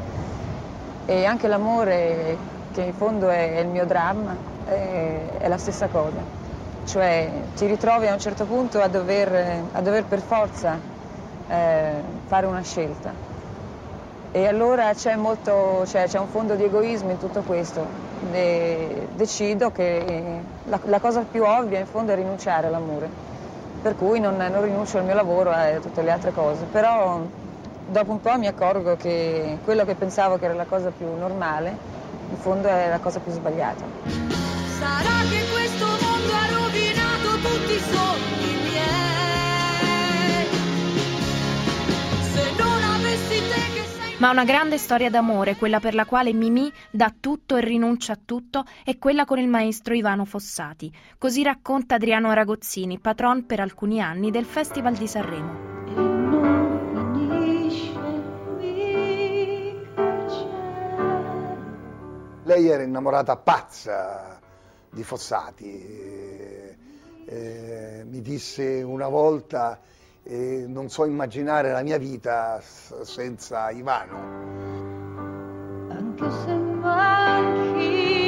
E 1.06 1.26
anche 1.26 1.48
l'amore, 1.48 2.38
che 2.72 2.82
in 2.82 2.94
fondo 2.94 3.30
è 3.30 3.60
il 3.60 3.68
mio 3.68 3.86
dramma, 3.86 4.36
è, 4.66 5.38
è 5.40 5.48
la 5.48 5.58
stessa 5.58 5.88
cosa. 5.88 6.22
Cioè 6.86 7.30
ti 7.56 7.66
ritrovi 7.66 8.08
a 8.08 8.14
un 8.14 8.20
certo 8.20 8.46
punto 8.46 8.80
a 8.80 8.88
dover, 8.88 9.64
a 9.72 9.82
dover 9.82 10.06
per 10.06 10.20
forza 10.20 10.78
eh, 11.48 12.02
fare 12.26 12.46
una 12.46 12.62
scelta. 12.62 13.29
E 14.32 14.46
allora 14.46 14.94
c'è, 14.94 15.16
molto, 15.16 15.86
cioè, 15.88 16.08
c'è 16.08 16.20
un 16.20 16.28
fondo 16.28 16.54
di 16.54 16.64
egoismo 16.64 17.10
in 17.10 17.18
tutto 17.18 17.42
questo. 17.42 17.84
E 18.32 19.08
decido 19.16 19.72
che 19.72 20.42
la, 20.66 20.80
la 20.86 21.00
cosa 21.00 21.22
più 21.30 21.44
ovvia 21.44 21.80
in 21.80 21.88
fondo 21.88 22.12
è 22.12 22.16
rinunciare 22.16 22.68
all'amore. 22.68 23.10
Per 23.82 23.96
cui 23.96 24.20
non, 24.20 24.36
non 24.36 24.62
rinuncio 24.62 25.00
al 25.00 25.06
mio 25.06 25.16
lavoro 25.16 25.52
e 25.52 25.76
a 25.76 25.80
tutte 25.80 26.04
le 26.04 26.12
altre 26.12 26.32
cose. 26.32 26.66
Però 26.72 27.22
dopo 27.88 28.12
un 28.12 28.22
po' 28.22 28.38
mi 28.38 28.46
accorgo 28.46 28.96
che 28.98 29.58
quello 29.64 29.84
che 29.84 29.96
pensavo 29.96 30.38
che 30.38 30.46
era 30.46 30.54
la 30.54 30.66
cosa 30.66 30.92
più 30.96 31.08
normale, 31.18 31.76
in 32.30 32.38
fondo 32.38 32.68
è 32.68 32.88
la 32.88 33.00
cosa 33.00 33.20
più 33.20 33.32
sbagliata. 33.32 33.84
Sarà 34.78 35.26
che 35.30 35.42
questo 35.52 35.86
mondo 35.86 36.34
ha 36.34 36.62
rovinato 36.62 37.30
tutti 37.42 37.74
i 37.74 37.80
sogni 37.80 38.59
Ma 44.20 44.32
una 44.32 44.44
grande 44.44 44.78
storia 44.78 45.10
d'amore, 45.10 45.56
quella 45.56 45.80
per 45.80 45.94
la 45.94 46.06
quale 46.06 46.34
Mimì 46.34 46.70
dà 46.92 47.14
tutto 47.18 47.56
e 47.56 47.62
rinuncia 47.62 48.12
a 48.14 48.20
tutto, 48.24 48.66
è 48.84 48.98
quella 48.98 49.24
con 49.24 49.40
il 49.40 49.48
maestro 49.48 49.94
Ivano 49.94 50.26
Fossati. 50.26 50.94
Così 51.18 51.42
racconta 51.42 51.96
Adriano 51.96 52.30
Aragozzini, 52.30 53.00
patron 53.00 53.46
per 53.46 53.62
alcuni 53.62 54.02
anni 54.02 54.30
del 54.30 54.44
Festival 54.44 54.96
di 54.96 55.08
Sanremo. 55.08 55.68
Lei 62.44 62.68
era 62.68 62.84
innamorata 62.84 63.38
pazza 63.38 64.38
di 64.90 65.04
Fossati. 65.04 65.66
eh, 65.66 66.78
eh, 67.26 68.04
mi 68.06 68.22
disse 68.22 68.82
una 68.82 69.08
volta, 69.08 69.80
eh, 70.30 70.66
non 70.68 70.90
so 70.90 71.06
immaginare 71.06 71.72
la 71.72 71.82
mia 71.82 71.98
vita 71.98 72.62
senza 72.62 73.72
Ivano. 73.72 74.18
Anche 75.90 76.30
se 76.46 76.54
manchi 76.54 78.20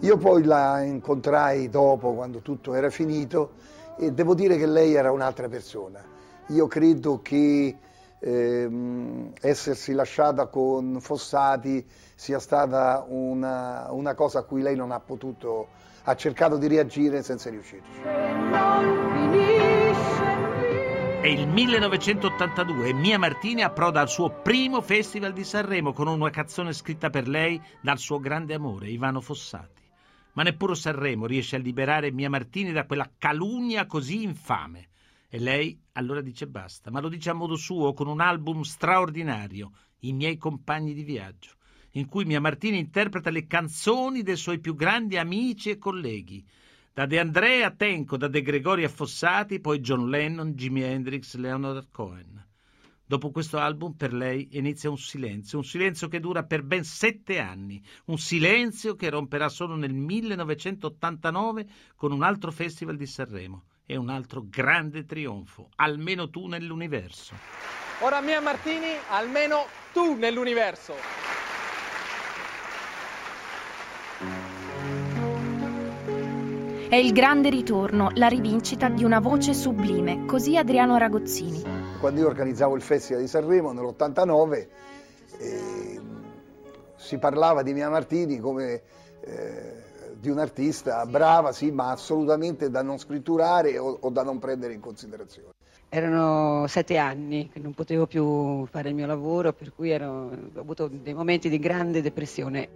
Io 0.00 0.16
poi 0.16 0.44
la 0.44 0.82
incontrai 0.82 1.68
dopo, 1.68 2.14
quando 2.14 2.38
tutto 2.38 2.74
era 2.74 2.88
finito, 2.88 3.50
e 3.98 4.12
devo 4.12 4.34
dire 4.34 4.56
che 4.56 4.66
lei 4.66 4.94
era 4.94 5.10
un'altra 5.10 5.48
persona. 5.48 6.00
Io 6.46 6.68
credo 6.68 7.20
che 7.20 7.76
ehm, 8.20 9.32
essersi 9.40 9.92
lasciata 9.92 10.46
con 10.46 10.98
Fossati 11.00 11.84
sia 12.14 12.38
stata 12.38 13.04
una, 13.08 13.88
una 13.90 14.14
cosa 14.14 14.38
a 14.38 14.42
cui 14.42 14.62
lei 14.62 14.76
non 14.76 14.92
ha 14.92 15.00
potuto, 15.00 15.66
ha 16.04 16.14
cercato 16.14 16.56
di 16.56 16.68
reagire 16.68 17.24
senza 17.24 17.50
riuscirci. 17.50 19.17
È 21.20 21.26
il 21.26 21.48
1982 21.48 22.90
e 22.90 22.92
Mia 22.92 23.18
Martini 23.18 23.62
approda 23.62 24.00
al 24.00 24.08
suo 24.08 24.40
primo 24.40 24.80
Festival 24.80 25.32
di 25.32 25.42
Sanremo 25.42 25.92
con 25.92 26.06
una 26.06 26.30
canzone 26.30 26.72
scritta 26.72 27.10
per 27.10 27.26
lei 27.26 27.60
dal 27.82 27.98
suo 27.98 28.20
grande 28.20 28.54
amore, 28.54 28.88
Ivano 28.88 29.20
Fossati. 29.20 29.82
Ma 30.34 30.44
neppure 30.44 30.76
Sanremo 30.76 31.26
riesce 31.26 31.56
a 31.56 31.58
liberare 31.58 32.12
Mia 32.12 32.30
Martini 32.30 32.70
da 32.70 32.86
quella 32.86 33.10
calunnia 33.18 33.86
così 33.86 34.22
infame. 34.22 34.90
E 35.28 35.40
lei 35.40 35.76
allora 35.94 36.20
dice 36.20 36.46
basta, 36.46 36.92
ma 36.92 37.00
lo 37.00 37.08
dice 37.08 37.30
a 37.30 37.34
modo 37.34 37.56
suo 37.56 37.92
con 37.94 38.06
un 38.06 38.20
album 38.20 38.62
straordinario, 38.62 39.72
I 39.98 40.12
miei 40.12 40.36
compagni 40.36 40.94
di 40.94 41.02
viaggio, 41.02 41.50
in 41.94 42.06
cui 42.06 42.26
Mia 42.26 42.40
Martini 42.40 42.78
interpreta 42.78 43.30
le 43.30 43.48
canzoni 43.48 44.22
dei 44.22 44.36
suoi 44.36 44.60
più 44.60 44.76
grandi 44.76 45.18
amici 45.18 45.70
e 45.70 45.78
colleghi, 45.78 46.46
da 46.98 47.06
De 47.06 47.20
André 47.20 47.62
a 47.62 47.70
Tenco, 47.70 48.16
da 48.16 48.26
De 48.26 48.42
Gregori 48.42 48.82
a 48.82 48.88
Fossati, 48.88 49.60
poi 49.60 49.78
John 49.78 50.08
Lennon, 50.10 50.54
Jimi 50.54 50.82
Hendrix, 50.82 51.36
Leonard 51.36 51.90
Cohen. 51.92 52.44
Dopo 53.06 53.30
questo 53.30 53.56
album 53.58 53.92
per 53.92 54.12
lei 54.12 54.48
inizia 54.54 54.90
un 54.90 54.98
silenzio, 54.98 55.58
un 55.58 55.64
silenzio 55.64 56.08
che 56.08 56.18
dura 56.18 56.42
per 56.42 56.64
ben 56.64 56.82
sette 56.82 57.38
anni, 57.38 57.80
un 58.06 58.18
silenzio 58.18 58.96
che 58.96 59.10
romperà 59.10 59.48
solo 59.48 59.76
nel 59.76 59.92
1989 59.94 61.66
con 61.94 62.10
un 62.10 62.24
altro 62.24 62.50
festival 62.50 62.96
di 62.96 63.06
Sanremo 63.06 63.66
e 63.86 63.96
un 63.96 64.08
altro 64.08 64.44
grande 64.48 65.04
trionfo, 65.04 65.68
almeno 65.76 66.28
tu 66.30 66.48
nell'universo. 66.48 67.36
Ora 68.00 68.20
Mia 68.20 68.40
Martini, 68.40 68.90
almeno 69.10 69.66
tu 69.92 70.14
nell'universo. 70.16 71.37
È 76.88 76.96
il 76.96 77.12
grande 77.12 77.50
ritorno, 77.50 78.08
la 78.14 78.28
rivincita 78.28 78.88
di 78.88 79.04
una 79.04 79.20
voce 79.20 79.52
sublime, 79.52 80.24
così 80.24 80.56
Adriano 80.56 80.96
Ragozzini. 80.96 81.62
Quando 82.00 82.20
io 82.20 82.26
organizzavo 82.26 82.74
il 82.76 82.80
Festival 82.80 83.20
di 83.20 83.28
Sanremo 83.28 83.72
nell'89 83.72 84.68
eh, 85.38 86.00
si 86.96 87.18
parlava 87.18 87.62
di 87.62 87.74
Mia 87.74 87.90
Martini 87.90 88.38
come 88.38 88.80
eh, 89.20 89.82
di 90.14 90.30
un'artista 90.30 91.04
brava, 91.04 91.52
sì, 91.52 91.70
ma 91.70 91.90
assolutamente 91.90 92.70
da 92.70 92.82
non 92.82 92.96
scritturare 92.96 93.76
o, 93.76 93.98
o 94.00 94.08
da 94.08 94.22
non 94.22 94.38
prendere 94.38 94.72
in 94.72 94.80
considerazione. 94.80 95.50
Erano 95.90 96.66
sette 96.68 96.96
anni 96.96 97.50
che 97.52 97.58
non 97.58 97.74
potevo 97.74 98.06
più 98.06 98.64
fare 98.64 98.88
il 98.88 98.94
mio 98.94 99.06
lavoro, 99.06 99.52
per 99.52 99.74
cui 99.74 99.90
ero, 99.90 100.30
ho 100.54 100.58
avuto 100.58 100.88
dei 100.88 101.12
momenti 101.12 101.50
di 101.50 101.58
grande 101.58 102.00
depressione. 102.00 102.68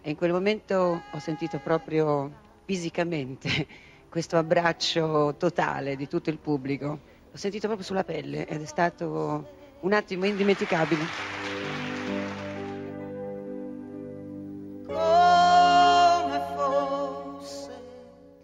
E 0.00 0.08
in 0.10 0.16
quel 0.16 0.32
momento 0.32 1.02
ho 1.10 1.18
sentito 1.18 1.60
proprio 1.62 2.40
fisicamente 2.64 3.66
questo 4.08 4.36
abbraccio 4.36 5.34
totale 5.36 5.96
di 5.96 6.08
tutto 6.08 6.30
il 6.30 6.38
pubblico. 6.38 6.86
L'ho 7.30 7.36
sentito 7.36 7.66
proprio 7.66 7.86
sulla 7.86 8.04
pelle 8.04 8.46
ed 8.46 8.62
è 8.62 8.66
stato 8.66 9.48
un 9.80 9.92
attimo 9.92 10.24
indimenticabile. 10.24 11.02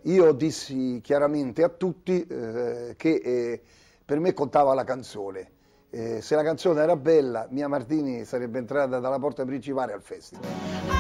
Io 0.04 0.32
dissi 0.32 1.00
chiaramente 1.02 1.62
a 1.62 1.68
tutti 1.68 2.26
eh, 2.26 2.94
che 2.96 3.14
eh, 3.22 3.62
per 4.04 4.18
me 4.18 4.32
contava 4.32 4.74
la 4.74 4.84
canzone. 4.84 5.50
Eh, 5.90 6.20
se 6.20 6.34
la 6.34 6.42
canzone 6.42 6.82
era 6.82 6.96
bella, 6.96 7.46
Mia 7.50 7.68
Martini 7.68 8.24
sarebbe 8.24 8.58
entrata 8.58 8.98
dalla 8.98 9.18
porta 9.18 9.44
principale 9.44 9.92
al 9.92 10.02
festival. 10.02 10.99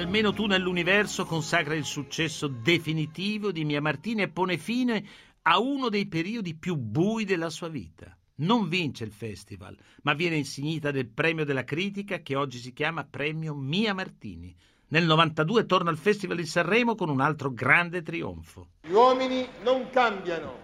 Almeno 0.00 0.32
tu 0.32 0.46
nell'universo 0.46 1.26
consacra 1.26 1.74
il 1.74 1.84
successo 1.84 2.48
definitivo 2.48 3.52
di 3.52 3.66
Mia 3.66 3.82
Martini 3.82 4.22
e 4.22 4.30
pone 4.30 4.56
fine 4.56 5.04
a 5.42 5.58
uno 5.60 5.90
dei 5.90 6.06
periodi 6.06 6.54
più 6.54 6.74
bui 6.76 7.26
della 7.26 7.50
sua 7.50 7.68
vita. 7.68 8.16
Non 8.36 8.66
vince 8.70 9.04
il 9.04 9.12
festival, 9.12 9.76
ma 10.02 10.14
viene 10.14 10.36
insignita 10.36 10.90
del 10.90 11.06
premio 11.06 11.44
della 11.44 11.64
critica 11.64 12.20
che 12.20 12.34
oggi 12.34 12.56
si 12.56 12.72
chiama 12.72 13.04
Premio 13.04 13.54
Mia 13.54 13.92
Martini. 13.92 14.56
Nel 14.88 15.04
92 15.04 15.66
torna 15.66 15.90
al 15.90 15.98
Festival 15.98 16.38
di 16.38 16.46
Sanremo 16.46 16.94
con 16.94 17.10
un 17.10 17.20
altro 17.20 17.52
grande 17.52 18.00
trionfo. 18.00 18.68
Gli 18.80 18.92
uomini 18.92 19.46
non 19.62 19.90
cambiano. 19.90 20.58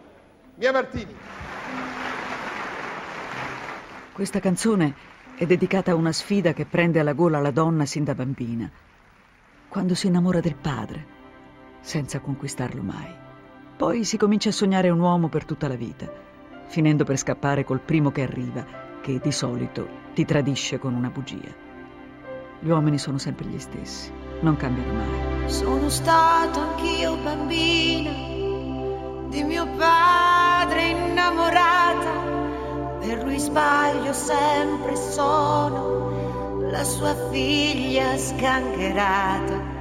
Mia 0.54 0.72
Martini. 0.72 1.14
Questa 4.14 4.40
canzone 4.40 4.94
è 5.36 5.44
dedicata 5.44 5.90
a 5.90 5.94
una 5.94 6.12
sfida 6.12 6.54
che 6.54 6.64
prende 6.64 7.00
alla 7.00 7.12
gola 7.12 7.38
la 7.38 7.50
donna 7.50 7.84
sin 7.84 8.04
da 8.04 8.14
bambina, 8.14 8.72
quando 9.68 9.94
si 9.94 10.06
innamora 10.06 10.40
del 10.40 10.56
padre, 10.56 11.06
senza 11.80 12.20
conquistarlo 12.20 12.82
mai. 12.82 13.14
Poi 13.76 14.04
si 14.04 14.16
comincia 14.16 14.48
a 14.48 14.52
sognare 14.52 14.88
un 14.88 15.00
uomo 15.00 15.28
per 15.28 15.44
tutta 15.44 15.68
la 15.68 15.76
vita, 15.76 16.10
finendo 16.66 17.04
per 17.04 17.16
scappare 17.16 17.64
col 17.64 17.80
primo 17.80 18.10
che 18.10 18.22
arriva, 18.22 18.64
che 19.00 19.20
di 19.22 19.32
solito 19.32 19.88
ti 20.14 20.24
tradisce 20.24 20.78
con 20.78 20.94
una 20.94 21.10
bugia. 21.10 21.64
Gli 22.58 22.68
uomini 22.70 22.98
sono 22.98 23.18
sempre 23.18 23.46
gli 23.46 23.58
stessi, 23.58 24.10
non 24.40 24.56
cambiano 24.56 24.92
mai. 24.94 25.50
Sono 25.50 25.88
stato 25.88 26.58
anch'io 26.60 27.16
bambina 27.16 28.10
di 29.28 29.42
mio 29.42 29.66
padre 29.76 30.88
innamorata. 30.88 32.34
Per 33.00 33.22
lui 33.24 33.38
sbaglio 33.38 34.12
sempre 34.12 34.96
sono 34.96 36.35
la 36.70 36.84
sua 36.84 37.14
figlia 37.30 38.16
sgangherata. 38.16 39.74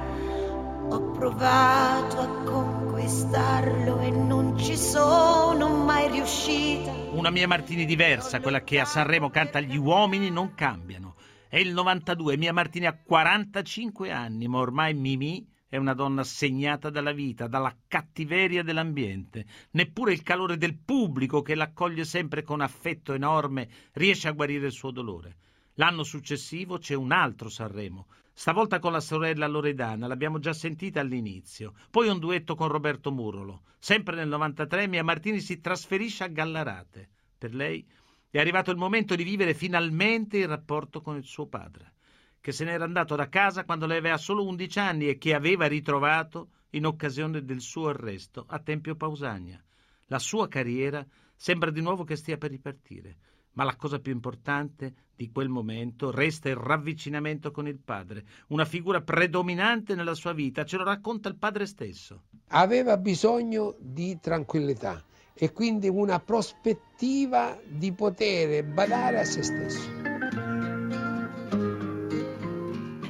Ho 0.88 1.10
provato 1.10 2.20
a 2.20 2.28
conquistarlo 2.44 4.00
e 4.00 4.10
non 4.10 4.56
ci 4.58 4.76
sono 4.76 5.68
mai 5.84 6.08
riuscita. 6.10 6.92
Una 7.10 7.30
Mia 7.30 7.48
Martini 7.48 7.84
diversa, 7.84 8.40
quella 8.40 8.62
che 8.62 8.78
a 8.78 8.84
Sanremo 8.84 9.30
canta 9.30 9.60
Gli 9.60 9.76
uomini 9.76 10.30
non 10.30 10.54
cambiano. 10.54 11.16
È 11.48 11.58
il 11.58 11.72
92, 11.72 12.36
Mia 12.36 12.52
Martini 12.52 12.86
ha 12.86 12.96
45 12.96 14.10
anni, 14.12 14.46
ma 14.46 14.58
ormai 14.58 14.94
Mimì 14.94 15.44
è 15.68 15.76
una 15.76 15.94
donna 15.94 16.22
segnata 16.22 16.90
dalla 16.90 17.12
vita, 17.12 17.48
dalla 17.48 17.74
cattiveria 17.88 18.62
dell'ambiente. 18.62 19.44
Neppure 19.72 20.12
il 20.12 20.22
calore 20.22 20.56
del 20.56 20.78
pubblico, 20.78 21.42
che 21.42 21.56
l'accoglie 21.56 22.04
sempre 22.04 22.42
con 22.44 22.60
affetto 22.60 23.12
enorme, 23.12 23.68
riesce 23.94 24.28
a 24.28 24.32
guarire 24.32 24.66
il 24.66 24.72
suo 24.72 24.92
dolore. 24.92 25.36
L'anno 25.78 26.04
successivo 26.04 26.78
c'è 26.78 26.94
un 26.94 27.12
altro 27.12 27.50
Sanremo, 27.50 28.06
stavolta 28.32 28.78
con 28.78 28.92
la 28.92 29.00
sorella 29.00 29.46
Loredana, 29.46 30.06
l'abbiamo 30.06 30.38
già 30.38 30.54
sentita 30.54 31.00
all'inizio. 31.00 31.74
Poi 31.90 32.08
un 32.08 32.18
duetto 32.18 32.54
con 32.54 32.68
Roberto 32.68 33.12
Murolo. 33.12 33.62
Sempre 33.78 34.16
nel 34.16 34.28
93 34.28 34.86
Mia 34.86 35.04
Martini 35.04 35.38
si 35.38 35.60
trasferisce 35.60 36.24
a 36.24 36.28
Gallarate. 36.28 37.10
Per 37.36 37.54
lei 37.54 37.86
è 38.30 38.38
arrivato 38.38 38.70
il 38.70 38.78
momento 38.78 39.14
di 39.14 39.22
vivere 39.22 39.52
finalmente 39.52 40.38
il 40.38 40.48
rapporto 40.48 41.02
con 41.02 41.16
il 41.16 41.24
suo 41.24 41.46
padre, 41.46 41.92
che 42.40 42.52
se 42.52 42.64
n'era 42.64 42.84
andato 42.84 43.14
da 43.14 43.28
casa 43.28 43.64
quando 43.64 43.84
lei 43.84 43.98
aveva 43.98 44.16
solo 44.16 44.46
11 44.46 44.78
anni 44.78 45.08
e 45.08 45.18
che 45.18 45.34
aveva 45.34 45.66
ritrovato 45.66 46.52
in 46.70 46.86
occasione 46.86 47.44
del 47.44 47.60
suo 47.60 47.88
arresto 47.88 48.46
a 48.48 48.58
Tempio 48.60 48.96
Pausania. 48.96 49.62
La 50.06 50.18
sua 50.18 50.48
carriera 50.48 51.06
sembra 51.34 51.70
di 51.70 51.82
nuovo 51.82 52.04
che 52.04 52.16
stia 52.16 52.38
per 52.38 52.50
ripartire, 52.50 53.16
ma 53.56 53.64
la 53.64 53.76
cosa 53.76 53.98
più 53.98 54.12
importante 54.12 54.94
di 55.16 55.30
quel 55.30 55.48
momento 55.48 56.10
resta 56.10 56.48
il 56.48 56.56
ravvicinamento 56.56 57.50
con 57.50 57.66
il 57.66 57.78
padre, 57.78 58.24
una 58.48 58.64
figura 58.64 59.00
predominante 59.00 59.94
nella 59.94 60.14
sua 60.14 60.32
vita, 60.32 60.64
ce 60.64 60.76
lo 60.76 60.84
racconta 60.84 61.28
il 61.28 61.36
padre 61.36 61.66
stesso. 61.66 62.22
Aveva 62.48 62.96
bisogno 62.96 63.74
di 63.78 64.18
tranquillità 64.20 65.02
e 65.34 65.52
quindi 65.52 65.88
una 65.88 66.20
prospettiva 66.20 67.58
di 67.66 67.92
poter 67.92 68.64
badare 68.64 69.20
a 69.20 69.24
se 69.24 69.42
stesso. 69.42 69.95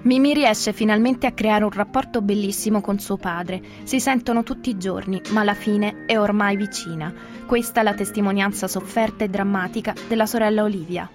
Mimì 0.07 0.35
riesce 0.35 0.73
finalmente 0.73 1.27
a 1.27 1.33
creare 1.33 1.65
un 1.65 1.73
rapporto 1.73 2.23
bellissimo 2.23 2.81
con 2.81 3.01
suo 3.01 3.17
padre. 3.17 3.61
Si 3.83 3.99
sentono 3.99 4.45
tutti 4.45 4.71
i 4.71 4.79
giorni, 4.79 5.21
ma 5.33 5.43
la 5.43 5.55
fine 5.55 6.05
è 6.07 6.17
ormai 6.17 6.55
vicina. 6.57 7.13
Questa 7.45 7.81
è 7.81 7.83
la 7.83 7.93
testimonianza 7.93 8.69
sofferta 8.69 9.25
e 9.25 9.29
drammatica 9.29 9.95
della 10.07 10.27
sorella 10.27 10.63
Olivia. 10.63 11.11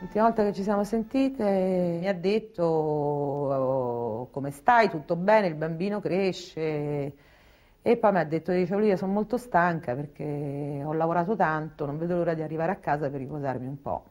L'ultima 0.00 0.24
volta 0.24 0.42
che 0.42 0.52
ci 0.52 0.64
siamo 0.64 0.82
sentite 0.82 1.98
mi 2.00 2.08
ha 2.08 2.12
detto 2.12 2.64
oh, 2.64 4.30
come 4.30 4.50
stai, 4.50 4.90
tutto 4.90 5.14
bene, 5.14 5.46
il 5.46 5.54
bambino 5.54 6.00
cresce 6.00 7.12
e 7.82 7.96
poi 7.96 8.12
mi 8.12 8.18
ha 8.18 8.24
detto, 8.24 8.50
dice 8.50 8.74
Olivia 8.74 8.96
sono 8.96 9.12
molto 9.12 9.36
stanca 9.36 9.94
perché 9.94 10.82
ho 10.84 10.92
lavorato 10.92 11.36
tanto, 11.36 11.86
non 11.86 11.98
vedo 11.98 12.16
l'ora 12.16 12.34
di 12.34 12.42
arrivare 12.42 12.72
a 12.72 12.76
casa 12.76 13.08
per 13.08 13.20
riposarmi 13.20 13.68
un 13.68 13.80
po'. 13.80 14.04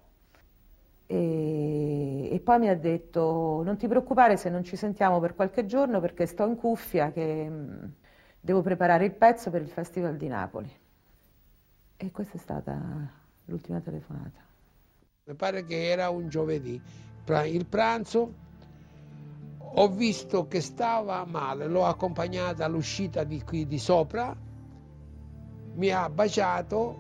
E, 1.06 2.30
e 2.32 2.40
poi 2.40 2.60
mi 2.60 2.70
ha 2.70 2.76
detto 2.76 3.62
non 3.64 3.78
ti 3.78 3.88
preoccupare 3.88 4.38
se 4.38 4.50
non 4.50 4.64
ci 4.64 4.76
sentiamo 4.76 5.20
per 5.20 5.36
qualche 5.36 5.66
giorno 5.66 6.00
perché 6.00 6.26
sto 6.26 6.46
in 6.48 6.56
cuffia 6.56 7.12
che 7.12 7.50
mh, 7.50 7.94
devo 8.40 8.62
preparare 8.62 9.06
il 9.06 9.14
pezzo 9.14 9.50
per 9.50 9.62
il 9.62 9.70
Festival 9.70 10.18
di 10.18 10.28
Napoli. 10.28 10.72
E 11.98 12.12
questa 12.12 12.36
è 12.36 12.40
stata 12.40 12.82
l'ultima 13.46 13.80
telefonata. 13.80 14.40
Mi 15.26 15.36
pare 15.36 15.64
che 15.64 15.90
era 15.90 16.10
un 16.10 16.28
giovedì. 16.28 16.82
Il 17.46 17.66
pranzo 17.66 18.34
ho 19.76 19.88
visto 19.88 20.48
che 20.48 20.62
stava 20.62 21.24
male, 21.26 21.68
l'ho 21.68 21.86
accompagnata 21.86 22.66
all'uscita 22.66 23.24
di 23.24 23.42
qui 23.42 23.66
di 23.66 23.80
sopra, 23.80 24.36
mi 25.76 25.90
ha 25.90 26.10
baciato, 26.10 26.98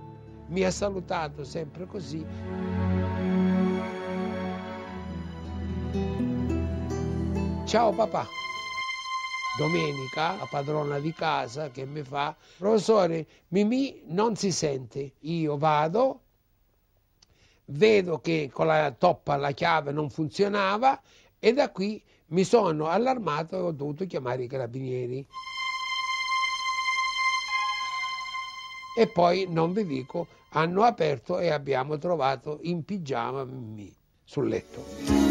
mi 0.47 0.63
ha 0.63 0.71
salutato 0.71 1.43
sempre 1.43 1.85
così. 1.85 2.25
Ciao 7.73 7.91
papà. 7.91 8.27
Domenica 9.57 10.35
la 10.35 10.45
padrona 10.47 10.99
di 10.99 11.11
casa 11.11 11.71
che 11.71 11.85
mi 11.85 12.03
fa, 12.03 12.35
professore, 12.59 13.25
Mimì 13.47 14.03
non 14.09 14.35
si 14.35 14.51
sente. 14.51 15.13
Io 15.21 15.57
vado, 15.57 16.21
vedo 17.65 18.19
che 18.19 18.51
con 18.53 18.67
la 18.67 18.91
toppa 18.91 19.37
la 19.37 19.53
chiave 19.53 19.91
non 19.91 20.11
funzionava 20.11 21.01
e 21.39 21.51
da 21.53 21.71
qui 21.71 21.99
mi 22.27 22.43
sono 22.43 22.89
allarmato 22.89 23.55
e 23.55 23.61
ho 23.61 23.71
dovuto 23.71 24.05
chiamare 24.05 24.43
i 24.43 24.47
carabinieri. 24.47 25.25
E 28.95 29.07
poi, 29.07 29.47
non 29.49 29.73
vi 29.73 29.83
dico, 29.87 30.27
hanno 30.49 30.83
aperto 30.83 31.39
e 31.39 31.49
abbiamo 31.49 31.97
trovato 31.97 32.59
in 32.61 32.85
pigiama 32.85 33.43
Mimì 33.43 33.91
sul 34.23 34.47
letto. 34.47 35.22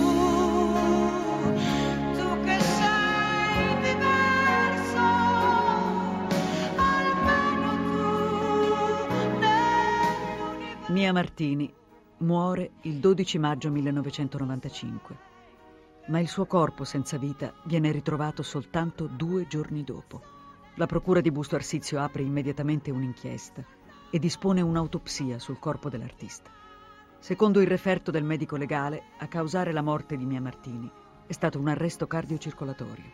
Mia 10.93 11.11
Martini 11.11 11.73
muore 12.19 12.73
il 12.83 12.99
12 12.99 13.39
maggio 13.39 13.71
1995, 13.71 15.17
ma 16.09 16.21
il 16.21 16.29
suo 16.29 16.45
corpo 16.45 16.85
senza 16.85 17.17
vita 17.17 17.55
viene 17.65 17.91
ritrovato 17.91 18.43
soltanto 18.43 19.07
due 19.07 19.47
giorni 19.47 19.85
dopo. 19.85 20.21
La 20.75 20.85
procura 20.85 21.23
di 21.23 21.31
Busto 21.31 21.55
Arsizio 21.55 21.99
apre 21.99 22.25
immediatamente 22.25 22.91
un'inchiesta 22.91 23.65
e 24.11 24.19
dispone 24.19 24.61
un'autopsia 24.61 25.39
sul 25.39 25.59
corpo 25.59 25.89
dell'artista. 25.89 26.51
Secondo 27.19 27.63
il 27.63 27.69
referto 27.69 28.11
del 28.11 28.25
medico 28.25 28.57
legale, 28.57 29.05
a 29.17 29.29
causare 29.29 29.73
la 29.73 29.81
morte 29.81 30.19
di 30.19 30.27
Mia 30.27 30.43
Martini 30.43 30.91
è 31.27 31.33
stato 31.33 31.59
un 31.59 31.69
arresto 31.69 32.07
cardiocircolatorio. 32.07 33.11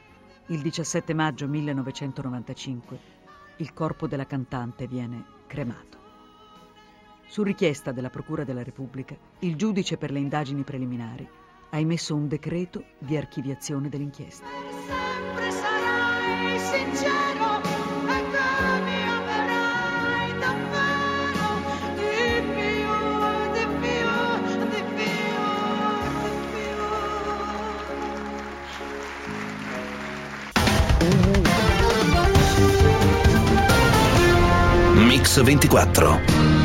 Il 0.47 0.63
17 0.63 1.15
maggio 1.15 1.47
1995 1.47 2.99
il 3.59 3.73
corpo 3.73 4.09
della 4.09 4.27
cantante 4.27 4.89
viene 4.89 5.25
cremato. 5.47 5.98
Su 7.31 7.43
richiesta 7.43 7.93
della 7.93 8.09
Procura 8.09 8.43
della 8.43 8.63
Repubblica, 8.63 9.15
il 9.41 9.55
giudice 9.55 9.99
per 9.99 10.11
le 10.11 10.19
indagini 10.19 10.63
preliminari 10.63 11.29
ha 11.71 11.79
emesso 11.79 12.15
un 12.15 12.27
decreto 12.27 12.85
di 12.99 13.19
archiviazione 13.19 13.91
dell'inchiesta. 13.91 14.47
sempre 14.47 15.51
sarai 15.51 16.59
sincero 16.59 17.61
e 17.61 18.25
che 18.31 18.81
mi 18.83 19.03
amerai 19.03 20.39
davvero 20.39 21.49
di 21.97 22.41
più, 22.49 22.89
di 23.53 23.65
più, 23.79 24.01
di 24.73 24.83
più, 34.95 35.05
Mix 35.05 35.43
24. 35.43 36.58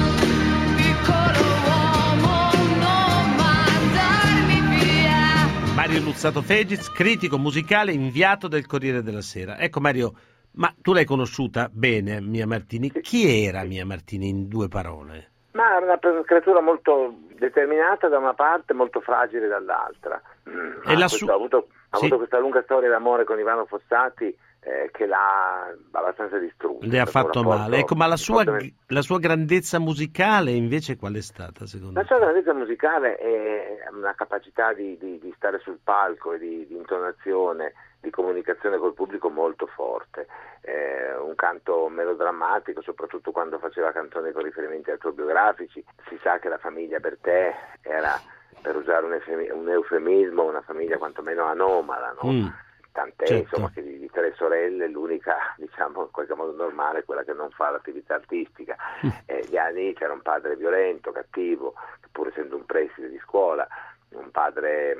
Mario 5.94 6.10
Luzzato 6.10 6.42
Fegiz, 6.42 6.90
critico 6.92 7.38
musicale 7.38 7.92
inviato 7.92 8.48
del 8.48 8.66
Corriere 8.66 9.04
della 9.04 9.22
Sera. 9.22 9.60
Ecco 9.60 9.80
Mario, 9.80 10.14
ma 10.54 10.74
tu 10.82 10.92
l'hai 10.92 11.06
conosciuta 11.06 11.70
bene, 11.72 12.20
Mia 12.20 12.48
Martini. 12.48 12.90
Chi 12.90 13.46
era 13.46 13.62
Mia 13.64 13.86
Martini 13.86 14.28
in 14.28 14.48
due 14.48 14.70
parole? 14.70 15.30
Ma 15.52 15.76
era 15.78 15.86
una 15.86 16.24
creatura 16.24 16.62
molto 16.62 17.14
determinata 17.38 18.08
da 18.08 18.18
una 18.18 18.34
parte, 18.34 18.74
molto 18.74 19.02
fragile 19.02 19.48
dall'altra. 19.48 20.20
Mm, 20.50 20.82
E 20.90 21.04
ha, 21.04 21.08
su- 21.08 21.28
ha 21.28 21.34
avuto, 21.36 21.68
ha 21.90 21.98
Sì. 21.98 22.06
avuto 22.06 22.18
questa 22.18 22.40
lunga 22.40 22.64
storia 22.64 22.90
d'amore 22.90 23.24
con 23.24 23.38
Ivano 23.38 23.66
Fossati 23.66 24.36
eh, 24.66 24.90
che 24.92 25.06
l'ha 25.06 25.76
abbastanza 25.92 26.38
distrutta. 26.38 26.86
Le 26.86 27.00
ha 27.00 27.06
fatto 27.06 27.42
rapporto 27.42 27.62
male. 27.64 27.78
Ecco, 27.78 27.96
ma 27.96 28.08
la 28.08 28.16
sua, 28.16 28.44
la 28.44 29.02
sua 29.02 29.20
grandezza 29.20 29.80
musicale 29.80 30.52
invece 30.52 30.96
qual 30.98 31.16
è 31.16 31.22
stata, 31.22 31.66
secondo 31.66 32.00
La 32.00 32.02
te? 32.02 32.08
sua 32.08 32.20
grandezza 32.20 32.54
musicale 32.54 33.18
è 33.18 33.78
una 33.92 34.14
capacità 34.16 34.74
di, 34.74 34.98
di- 34.98 35.20
di 35.20 35.34
stare 35.36 35.60
sul 35.60 35.80
palco 35.84 36.34
e 36.34 36.40
di, 36.40 36.66
di 36.68 36.76
intonazione, 36.76 37.74
di 38.00 38.10
comunicazione 38.10 38.78
col 38.78 38.94
pubblico 38.94 39.30
molto 39.30 39.66
forte. 39.68 40.28
Eh, 40.62 41.14
un 41.18 41.36
canto 41.36 41.90
melodrammatico, 41.90 42.82
soprattutto 42.82 43.32
quando 43.32 43.60
faceva 43.60 43.92
canzoni 43.92 44.32
con 44.32 44.44
riferimenti 44.44 44.92
autobiografici. 44.92 45.84
Si 46.08 46.18
sa 46.24 46.40
che 46.40 46.48
la 46.48 46.58
famiglia 46.58 47.02
per 47.02 47.18
te 47.20 47.54
era, 47.82 48.18
per 48.62 48.78
usare 48.78 49.06
un 49.06 49.68
eufemismo, 49.70 50.44
una 50.46 50.62
famiglia 50.62 50.98
quantomeno 50.98 51.44
anomala, 51.44 52.16
no? 52.22 52.32
Mm. 52.32 52.48
Tant'è 52.94 53.26
Certo. 53.26 53.44
insomma 53.44 53.72
che 53.72 53.82
di, 53.82 53.98
di 53.98 54.10
tre 54.12 54.34
sorelle 54.36 54.88
l'unica 54.88 55.36
diciamo 55.58 56.04
in 56.04 56.12
qualche 56.12 56.36
modo 56.36 56.52
normale 56.54 57.00
è 57.00 57.04
quella 57.04 57.24
che 57.24 57.34
non 57.34 57.50
fa 57.50 57.72
l'attività 57.72 58.14
artistica. 58.16 58.78
Eh, 59.26 59.46
gli 59.50 59.58
anni 59.58 59.94
c'era 59.96 60.14
un 60.14 60.22
padre 60.22 60.56
violento, 60.56 61.12
cattivo, 61.12 61.74
pur 62.12 62.28
essendo 62.28 62.56
un 62.56 62.66
preside 62.66 63.10
di 63.10 63.20
scuola, 63.20 63.68
un 64.10 64.30
padre, 64.30 64.96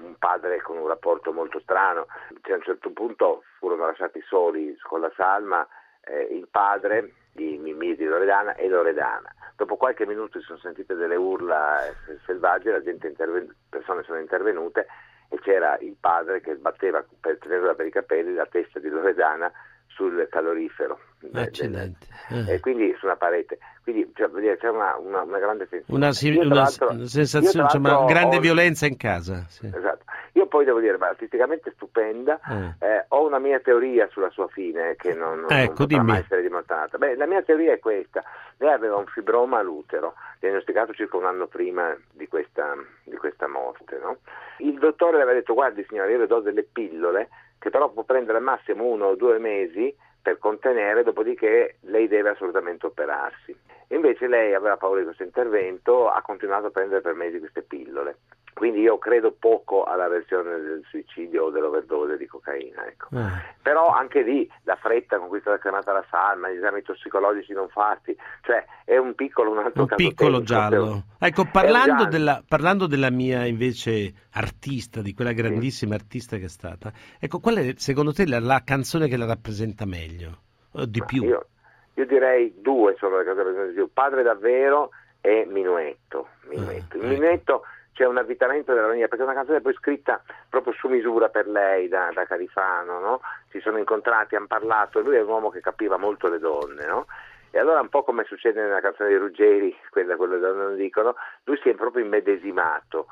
un 0.00 0.14
padre 0.18 0.60
con 0.60 0.76
un 0.76 0.86
rapporto 0.86 1.32
molto 1.32 1.58
strano. 1.60 2.06
Cioè, 2.42 2.52
a 2.52 2.56
un 2.56 2.62
certo 2.62 2.90
punto 2.90 3.42
furono 3.58 3.86
lasciati 3.86 4.20
soli 4.28 4.76
con 4.82 5.00
la 5.00 5.10
salma 5.16 5.66
eh, 6.04 6.28
il 6.30 6.46
padre 6.50 7.12
di 7.32 7.56
Mimì 7.56 7.96
di 7.96 8.04
Loredana 8.04 8.54
e 8.54 8.68
Loredana. 8.68 9.34
Dopo 9.56 9.76
qualche 9.76 10.04
minuto 10.04 10.38
si 10.40 10.44
sono 10.44 10.58
sentite 10.58 10.94
delle 10.94 11.16
urla 11.16 11.86
eh, 11.86 11.94
selvagge, 12.26 12.70
la 12.70 12.82
gente 12.82 13.06
interven- 13.06 13.54
persone 13.70 14.02
sono 14.02 14.18
intervenute 14.18 14.86
e 15.28 15.38
c'era 15.40 15.76
il 15.78 15.96
padre 15.98 16.40
che 16.40 16.54
sbatteva 16.54 17.04
per 17.20 17.38
tenerla 17.38 17.74
per 17.74 17.86
i 17.86 17.90
capelli 17.90 18.34
la 18.34 18.46
testa 18.46 18.78
di 18.78 18.88
Loredana 18.88 19.50
sul 19.86 20.26
calorifero 20.30 20.98
Accidenti. 21.32 22.06
Eh. 22.30 22.54
e 22.54 22.60
quindi 22.60 22.94
su 22.98 23.04
una 23.06 23.16
parete. 23.16 23.58
Quindi 23.82 24.10
cioè, 24.14 24.30
c'è 24.56 24.68
una, 24.68 24.96
una- 24.96 25.22
una 25.22 25.38
grande 25.38 25.68
tensione. 25.68 25.98
Una, 26.02 26.12
si- 26.12 26.34
una 26.34 26.64
sensazione, 27.06 27.64
insomma, 27.64 27.88
l'altro, 27.90 28.06
grande 28.06 28.36
ho- 28.36 28.40
violenza 28.40 28.86
in 28.86 28.96
casa. 28.96 29.44
sì. 29.48 29.66
Esatto. 29.66 30.04
Io 30.32 30.46
poi 30.46 30.64
devo 30.64 30.80
dire, 30.80 30.96
ma 30.96 31.08
artisticamente 31.08 31.70
stupenda, 31.76 32.40
Eh. 32.48 32.86
eh, 32.86 33.04
ho 33.08 33.24
una 33.26 33.38
mia 33.38 33.60
teoria 33.60 34.08
sulla 34.10 34.30
sua 34.30 34.48
fine 34.48 34.96
che 34.96 35.12
non, 35.14 35.40
non- 35.40 35.46
non 35.50 35.58
Ecco, 35.58 35.72
potrà 35.84 35.98
dimmi. 35.98 36.10
mai 36.10 36.20
essere 36.20 36.42
dimostrata. 36.42 36.96
Beh, 36.98 37.14
la 37.16 37.26
mia 37.26 37.42
teoria 37.42 37.72
è 37.74 37.78
questa. 37.78 38.22
Lei 38.56 38.72
aveva 38.72 38.96
un 38.96 39.06
fibroma 39.06 39.58
all'utero, 39.58 40.14
diagnosticato 40.40 40.92
circa 40.94 41.16
un 41.18 41.26
anno 41.26 41.46
prima 41.46 41.94
di 42.12 42.26
questa, 42.26 42.74
di 43.04 43.16
questa 43.16 43.46
morte. 43.48 43.98
no? 44.02 44.18
Il 44.58 44.78
dottore 44.78 45.18
le 45.18 45.22
aveva 45.22 45.38
detto, 45.38 45.54
guardi 45.54 45.84
signora, 45.88 46.10
io 46.10 46.18
le 46.18 46.26
do 46.26 46.40
delle 46.40 46.62
pillole 46.64 47.28
che 47.58 47.70
però 47.70 47.90
può 47.90 48.02
prendere 48.02 48.38
al 48.38 48.44
massimo 48.44 48.84
uno 48.84 49.06
o 49.06 49.14
due 49.16 49.38
mesi 49.38 49.94
per 50.24 50.38
contenere, 50.38 51.02
dopodiché 51.02 51.76
lei 51.82 52.08
deve 52.08 52.30
assolutamente 52.30 52.86
operarsi. 52.86 53.54
Invece 53.88 54.26
lei 54.26 54.54
aveva 54.54 54.78
paura 54.78 55.00
di 55.00 55.04
questo 55.04 55.22
intervento, 55.22 56.08
ha 56.08 56.22
continuato 56.22 56.68
a 56.68 56.70
prendere 56.70 57.02
per 57.02 57.12
mesi 57.12 57.38
queste 57.38 57.60
pillole. 57.60 58.16
Quindi 58.54 58.80
io 58.80 58.98
credo 58.98 59.32
poco 59.32 59.82
alla 59.82 60.06
versione 60.06 60.60
del 60.60 60.82
suicidio 60.88 61.46
o 61.46 61.50
dell'overdose 61.50 62.16
di 62.16 62.26
cocaina. 62.26 62.86
Ecco. 62.86 63.08
Eh. 63.12 63.54
Però 63.60 63.88
anche 63.88 64.22
lì 64.22 64.48
la 64.62 64.76
fretta 64.76 65.18
con 65.18 65.26
cui 65.26 65.38
è 65.38 65.40
stata 65.40 65.58
chiamata 65.58 65.92
la 65.92 66.04
salma, 66.08 66.48
gli 66.48 66.56
esami 66.56 66.80
tossicologici 66.82 67.52
non 67.52 67.68
fatti, 67.68 68.16
cioè 68.42 68.64
è 68.84 68.96
un 68.96 69.14
piccolo, 69.16 69.50
un 69.50 69.58
altro 69.58 69.82
Un 69.82 69.88
caso 69.88 70.08
piccolo 70.08 70.38
tecnico, 70.38 70.44
giallo. 70.44 71.02
Ecco, 71.18 71.40
un 71.42 71.50
parlando 71.50 71.96
giallo. 71.96 72.10
della, 72.10 72.42
parlando 72.46 72.86
della 72.86 73.10
mia 73.10 73.44
invece 73.44 74.12
artista, 74.30 75.02
di 75.02 75.14
quella 75.14 75.32
grandissima 75.32 75.96
artista 75.96 76.36
che 76.36 76.44
è 76.44 76.48
stata, 76.48 76.92
ecco, 77.18 77.40
qual 77.40 77.56
è 77.56 77.74
secondo 77.76 78.12
te 78.12 78.24
la, 78.26 78.38
la 78.38 78.62
canzone 78.64 79.08
che 79.08 79.16
la 79.16 79.26
rappresenta 79.26 79.84
meglio? 79.84 80.42
O 80.72 80.86
di 80.86 81.02
più? 81.04 81.24
Io, 81.24 81.46
io 81.94 82.06
direi 82.06 82.54
due 82.60 82.94
sono 82.98 83.18
le 83.18 83.24
cose 83.24 83.42
presenti 83.42 83.68
di 83.70 83.74
più, 83.74 83.90
Padre 83.92 84.22
davvero 84.22 84.90
e 85.20 85.44
Minuetto. 85.50 86.28
Minuetto. 86.48 86.98
Il 86.98 87.08
Minuetto 87.08 87.62
c'è 87.94 88.04
un 88.04 88.18
avvitamento 88.18 88.74
della 88.74 88.88
Vaniglia, 88.88 89.08
perché 89.08 89.22
è 89.22 89.26
una 89.26 89.36
canzone 89.36 89.60
poi 89.60 89.72
scritta 89.74 90.20
proprio 90.48 90.74
su 90.74 90.88
misura 90.88 91.28
per 91.28 91.46
lei 91.46 91.88
da, 91.88 92.10
da 92.12 92.26
Califano, 92.26 92.98
no? 92.98 93.20
si 93.50 93.60
sono 93.60 93.78
incontrati, 93.78 94.34
hanno 94.34 94.48
parlato, 94.48 95.00
lui 95.00 95.16
è 95.16 95.22
un 95.22 95.28
uomo 95.28 95.50
che 95.50 95.60
capiva 95.60 95.96
molto 95.96 96.28
le 96.28 96.38
donne, 96.38 96.84
no? 96.84 97.06
E 97.52 97.58
allora 97.60 97.80
un 97.80 97.88
po' 97.88 98.02
come 98.02 98.24
succede 98.24 98.60
nella 98.60 98.80
canzone 98.80 99.10
di 99.10 99.16
Ruggeri, 99.16 99.76
quella 99.90 100.16
quello 100.16 100.40
che 100.40 100.58
non 100.58 100.74
dicono, 100.74 101.14
lui 101.44 101.56
si 101.62 101.68
è 101.68 101.74
proprio 101.74 102.04
immedesimato. 102.04 103.06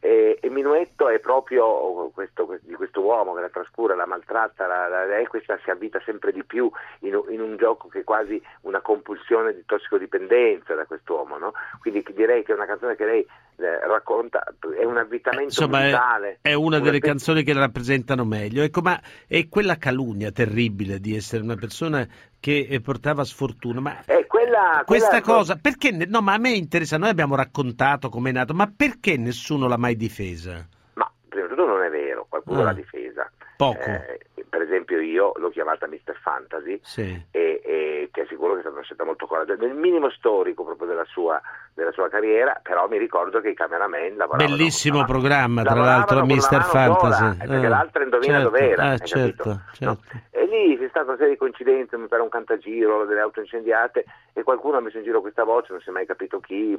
E, 0.00 0.38
e 0.40 0.50
Minuetto 0.50 1.08
è 1.08 1.18
proprio 1.18 2.10
questo, 2.14 2.58
di 2.62 2.74
questo 2.74 3.00
uomo 3.00 3.34
che 3.34 3.40
la 3.40 3.48
trascura, 3.48 3.94
la 3.94 4.06
maltratta, 4.06 4.66
la, 4.66 4.88
la, 4.88 5.18
e 5.18 5.26
questa 5.26 5.58
si 5.62 5.70
avvita 5.70 6.00
sempre 6.04 6.32
di 6.32 6.44
più 6.44 6.70
in, 7.00 7.20
in, 7.30 7.40
un 7.40 7.56
gioco 7.56 7.88
che 7.88 8.00
è 8.00 8.04
quasi 8.04 8.40
una 8.62 8.80
compulsione 8.80 9.54
di 9.54 9.64
tossicodipendenza 9.66 10.74
da 10.74 10.84
quest'uomo. 10.84 11.38
No? 11.38 11.52
Quindi 11.80 12.04
direi 12.14 12.44
che 12.44 12.52
è 12.52 12.54
una 12.54 12.66
canzone 12.66 12.96
che 12.96 13.04
lei 13.04 13.26
eh, 13.56 13.86
racconta, 13.86 14.44
è 14.78 14.84
un 14.84 14.98
avvitamento 14.98 15.44
Insomma, 15.44 15.80
brutale. 15.80 16.38
È, 16.40 16.50
è 16.50 16.52
una 16.54 16.78
delle 16.78 16.98
pe- 16.98 17.08
canzoni 17.08 17.42
che 17.42 17.52
la 17.52 17.60
rappresentano 17.60 18.24
meglio. 18.24 18.62
Ecco, 18.62 18.80
ma 18.80 19.00
è 19.26 19.48
quella 19.48 19.76
calunnia 19.76 20.30
terribile 20.30 21.00
di 21.00 21.16
essere 21.16 21.42
una 21.42 21.56
persona 21.56 22.06
che 22.40 22.66
eh, 22.68 22.80
portava 22.80 23.24
sfortuna. 23.24 23.80
Ma 23.80 24.04
È 24.04 24.26
quella, 24.26 24.82
questa 24.86 25.20
quella- 25.20 25.38
cosa, 25.38 25.56
perché? 25.56 25.90
No, 25.90 26.20
ma 26.20 26.34
a 26.34 26.38
me 26.38 26.50
interessa, 26.50 26.96
noi 26.98 27.08
abbiamo 27.10 27.34
raccontato 27.34 28.08
com'è 28.08 28.32
nato, 28.32 28.54
ma 28.54 28.70
perché 28.74 29.16
nessuno 29.16 29.66
l'ha 29.68 29.76
mai 29.76 29.96
difesa? 29.96 30.66
Ma 30.94 31.10
prima 31.28 31.46
di 31.46 31.54
tutto 31.54 31.66
non 31.66 31.82
è 31.82 31.90
vero, 31.90 32.26
qualcuno 32.28 32.60
Ah. 32.60 32.64
l'ha 32.64 32.72
difesa. 32.72 33.30
Poco. 33.58 33.80
Eh, 33.80 34.20
per 34.48 34.62
esempio 34.62 35.00
io 35.00 35.32
l'ho 35.34 35.50
chiamata 35.50 35.88
Mr. 35.88 36.16
Fantasy 36.22 36.78
Sì. 36.84 37.26
e, 37.32 37.60
e 37.64 38.08
ti 38.12 38.20
assicuro 38.20 38.52
che 38.52 38.58
è 38.58 38.60
stata 38.60 38.76
una 38.76 38.84
scelta 38.84 39.02
molto 39.04 39.26
coraggiosa, 39.26 39.60
nel 39.66 39.74
minimo 39.74 40.08
storico 40.10 40.62
proprio 40.64 40.86
della 40.86 41.04
sua, 41.06 41.40
della 41.74 41.90
sua 41.90 42.08
carriera, 42.08 42.58
però 42.62 42.86
mi 42.88 42.98
ricordo 42.98 43.40
che 43.40 43.48
i 43.50 43.54
cameraman 43.54 44.14
lavoravano 44.16 44.56
Bellissimo 44.56 45.04
programma, 45.04 45.64
tra 45.64 45.74
l'altro, 45.74 46.24
Mr. 46.24 46.28
mano 46.52 46.62
sola, 46.62 46.64
Fantasy. 46.64 47.24
eh, 47.42 47.46
perché 47.48 47.66
Ah, 47.66 47.68
l'altra 47.68 48.02
indovina 48.04 48.32
certo, 48.34 48.48
dov'era, 48.48 48.82
ah, 48.84 48.90
hai 48.92 48.98
certo, 49.06 49.42
capito? 49.42 49.60
certo. 49.72 50.02
E 50.30 50.46
lì 50.46 50.78
c'è 50.78 50.88
stata 50.88 51.06
una 51.08 51.16
serie 51.16 51.32
di 51.32 51.38
coincidenze, 51.38 51.96
mi 51.98 52.06
pare 52.06 52.22
un 52.22 52.28
cantagiro, 52.28 53.04
delle 53.06 53.20
auto 53.20 53.40
incendiate 53.40 54.04
e 54.32 54.42
qualcuno 54.44 54.76
ha 54.76 54.80
messo 54.80 54.98
in 54.98 55.02
giro 55.02 55.20
questa 55.20 55.42
voce, 55.42 55.72
non 55.72 55.80
si 55.80 55.88
è 55.88 55.92
mai 55.92 56.06
capito 56.06 56.38
chi, 56.38 56.78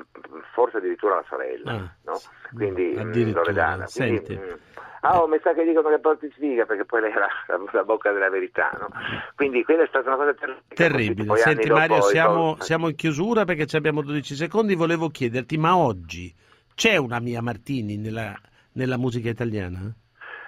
forse 0.53 0.77
addirittura 0.77 1.15
la 1.15 1.25
sorella, 1.27 1.71
Ah, 1.73 1.93
no? 2.05 2.19
Quindi 2.55 2.95
mm, 2.97 3.33
Loredana. 3.33 3.85
Quindi, 3.93 4.25
senti. 4.25 4.33
mm, 4.37 4.53
Ah, 5.01 5.21
oh, 5.21 5.27
mi 5.27 5.39
sa 5.41 5.53
che 5.53 5.63
dicono 5.63 5.89
che 5.89 5.99
porti 5.99 6.29
sfiga 6.35 6.65
perché 6.65 6.85
poi 6.85 7.01
lei 7.01 7.11
era 7.13 7.27
la, 7.47 7.59
la 7.71 7.83
bocca 7.83 8.11
della 8.11 8.29
verità, 8.29 8.71
no? 8.79 8.89
Quindi 9.35 9.63
quella 9.63 9.83
è 9.83 9.87
stata 9.87 10.07
una 10.07 10.17
cosa 10.17 10.33
terribile. 10.33 10.75
Terribile. 10.75 11.27
Poi 11.27 11.37
Senti 11.37 11.69
Mario, 11.69 12.01
siamo, 12.01 12.55
sol- 12.55 12.61
siamo 12.63 12.89
in 12.89 12.95
chiusura 12.95 13.45
perché 13.45 13.65
ci 13.65 13.75
abbiamo 13.77 14.01
12 14.01 14.35
secondi. 14.35 14.75
Volevo 14.75 15.09
chiederti, 15.09 15.57
ma 15.57 15.77
oggi 15.77 16.33
c'è 16.75 16.97
una 16.97 17.19
Mia 17.19 17.41
Martini 17.41 17.97
nella, 17.97 18.35
nella 18.73 18.97
musica 18.97 19.29
italiana? 19.29 19.79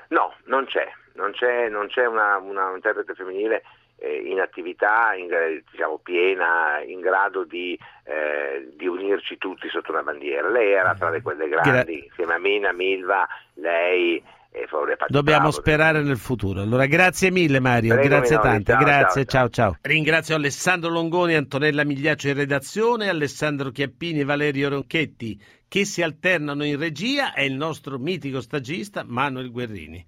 No, 0.10 0.34
non 0.45 0.66
c'è, 0.66 0.91
non 1.14 1.32
c'è, 1.32 1.70
non 1.70 1.88
c'è 1.88 2.06
una, 2.06 2.38
una 2.38 2.72
interprete 2.74 3.14
femminile 3.14 3.64
eh, 3.95 4.24
in 4.26 4.41
attività, 4.41 5.14
in, 5.14 5.30
diciamo, 5.72 5.99
piena, 5.99 6.82
in 6.86 6.99
grado 6.99 7.45
di, 7.45 7.80
eh, 8.04 8.72
di 8.76 8.88
unirci 8.88 9.38
tutti 9.38 9.70
sotto 9.70 9.91
una 9.91 10.04
bandiera. 10.04 10.49
Lei 10.49 10.74
era 10.74 10.93
tra 10.95 11.10
le 11.10 11.22
quelle 11.22 11.47
grandi, 11.47 12.06
insieme 12.06 12.34
a 12.34 12.39
Mina, 12.39 12.74
Milva, 12.74 13.28
lei 13.54 14.22
e 14.52 14.68
Patti 14.70 15.12
Dobbiamo 15.12 15.49
sperare 15.49 16.04
nel 16.04 16.18
futuro. 16.18 16.62
Allora, 16.62 16.86
grazie 16.86 17.32
mille 17.32 17.60
Mario, 17.60 17.93
Prego, 17.93 18.10
grazie 18.10 18.38
tante, 18.38 18.72
ciao, 18.74 18.84
grazie, 18.84 19.26
ciao, 19.26 19.49
ciao, 19.49 19.72
ciao. 19.72 19.78
Ringrazio 19.82 20.36
Alessandro 20.36 20.89
Longoni, 20.89 21.36
Antonella 21.36 21.86
Migliaccio 21.86 22.28
in 22.28 22.34
redazione, 22.36 23.08
Alessandro 23.08 23.72
Chiappini 23.72 24.20
e 24.20 24.24
Valerio 24.26 24.70
Ronchetti 24.70 25.41
che 25.68 25.86
si 25.86 26.02
alternano 26.02 26.66
in 26.66 26.78
regia 26.78 27.34
e 27.34 27.45
il 27.45 27.54
nostro 27.54 27.97
mitico 27.97 28.41
stagista 28.41 29.06
Manuel 29.08 29.52
Guerrini. 29.52 30.08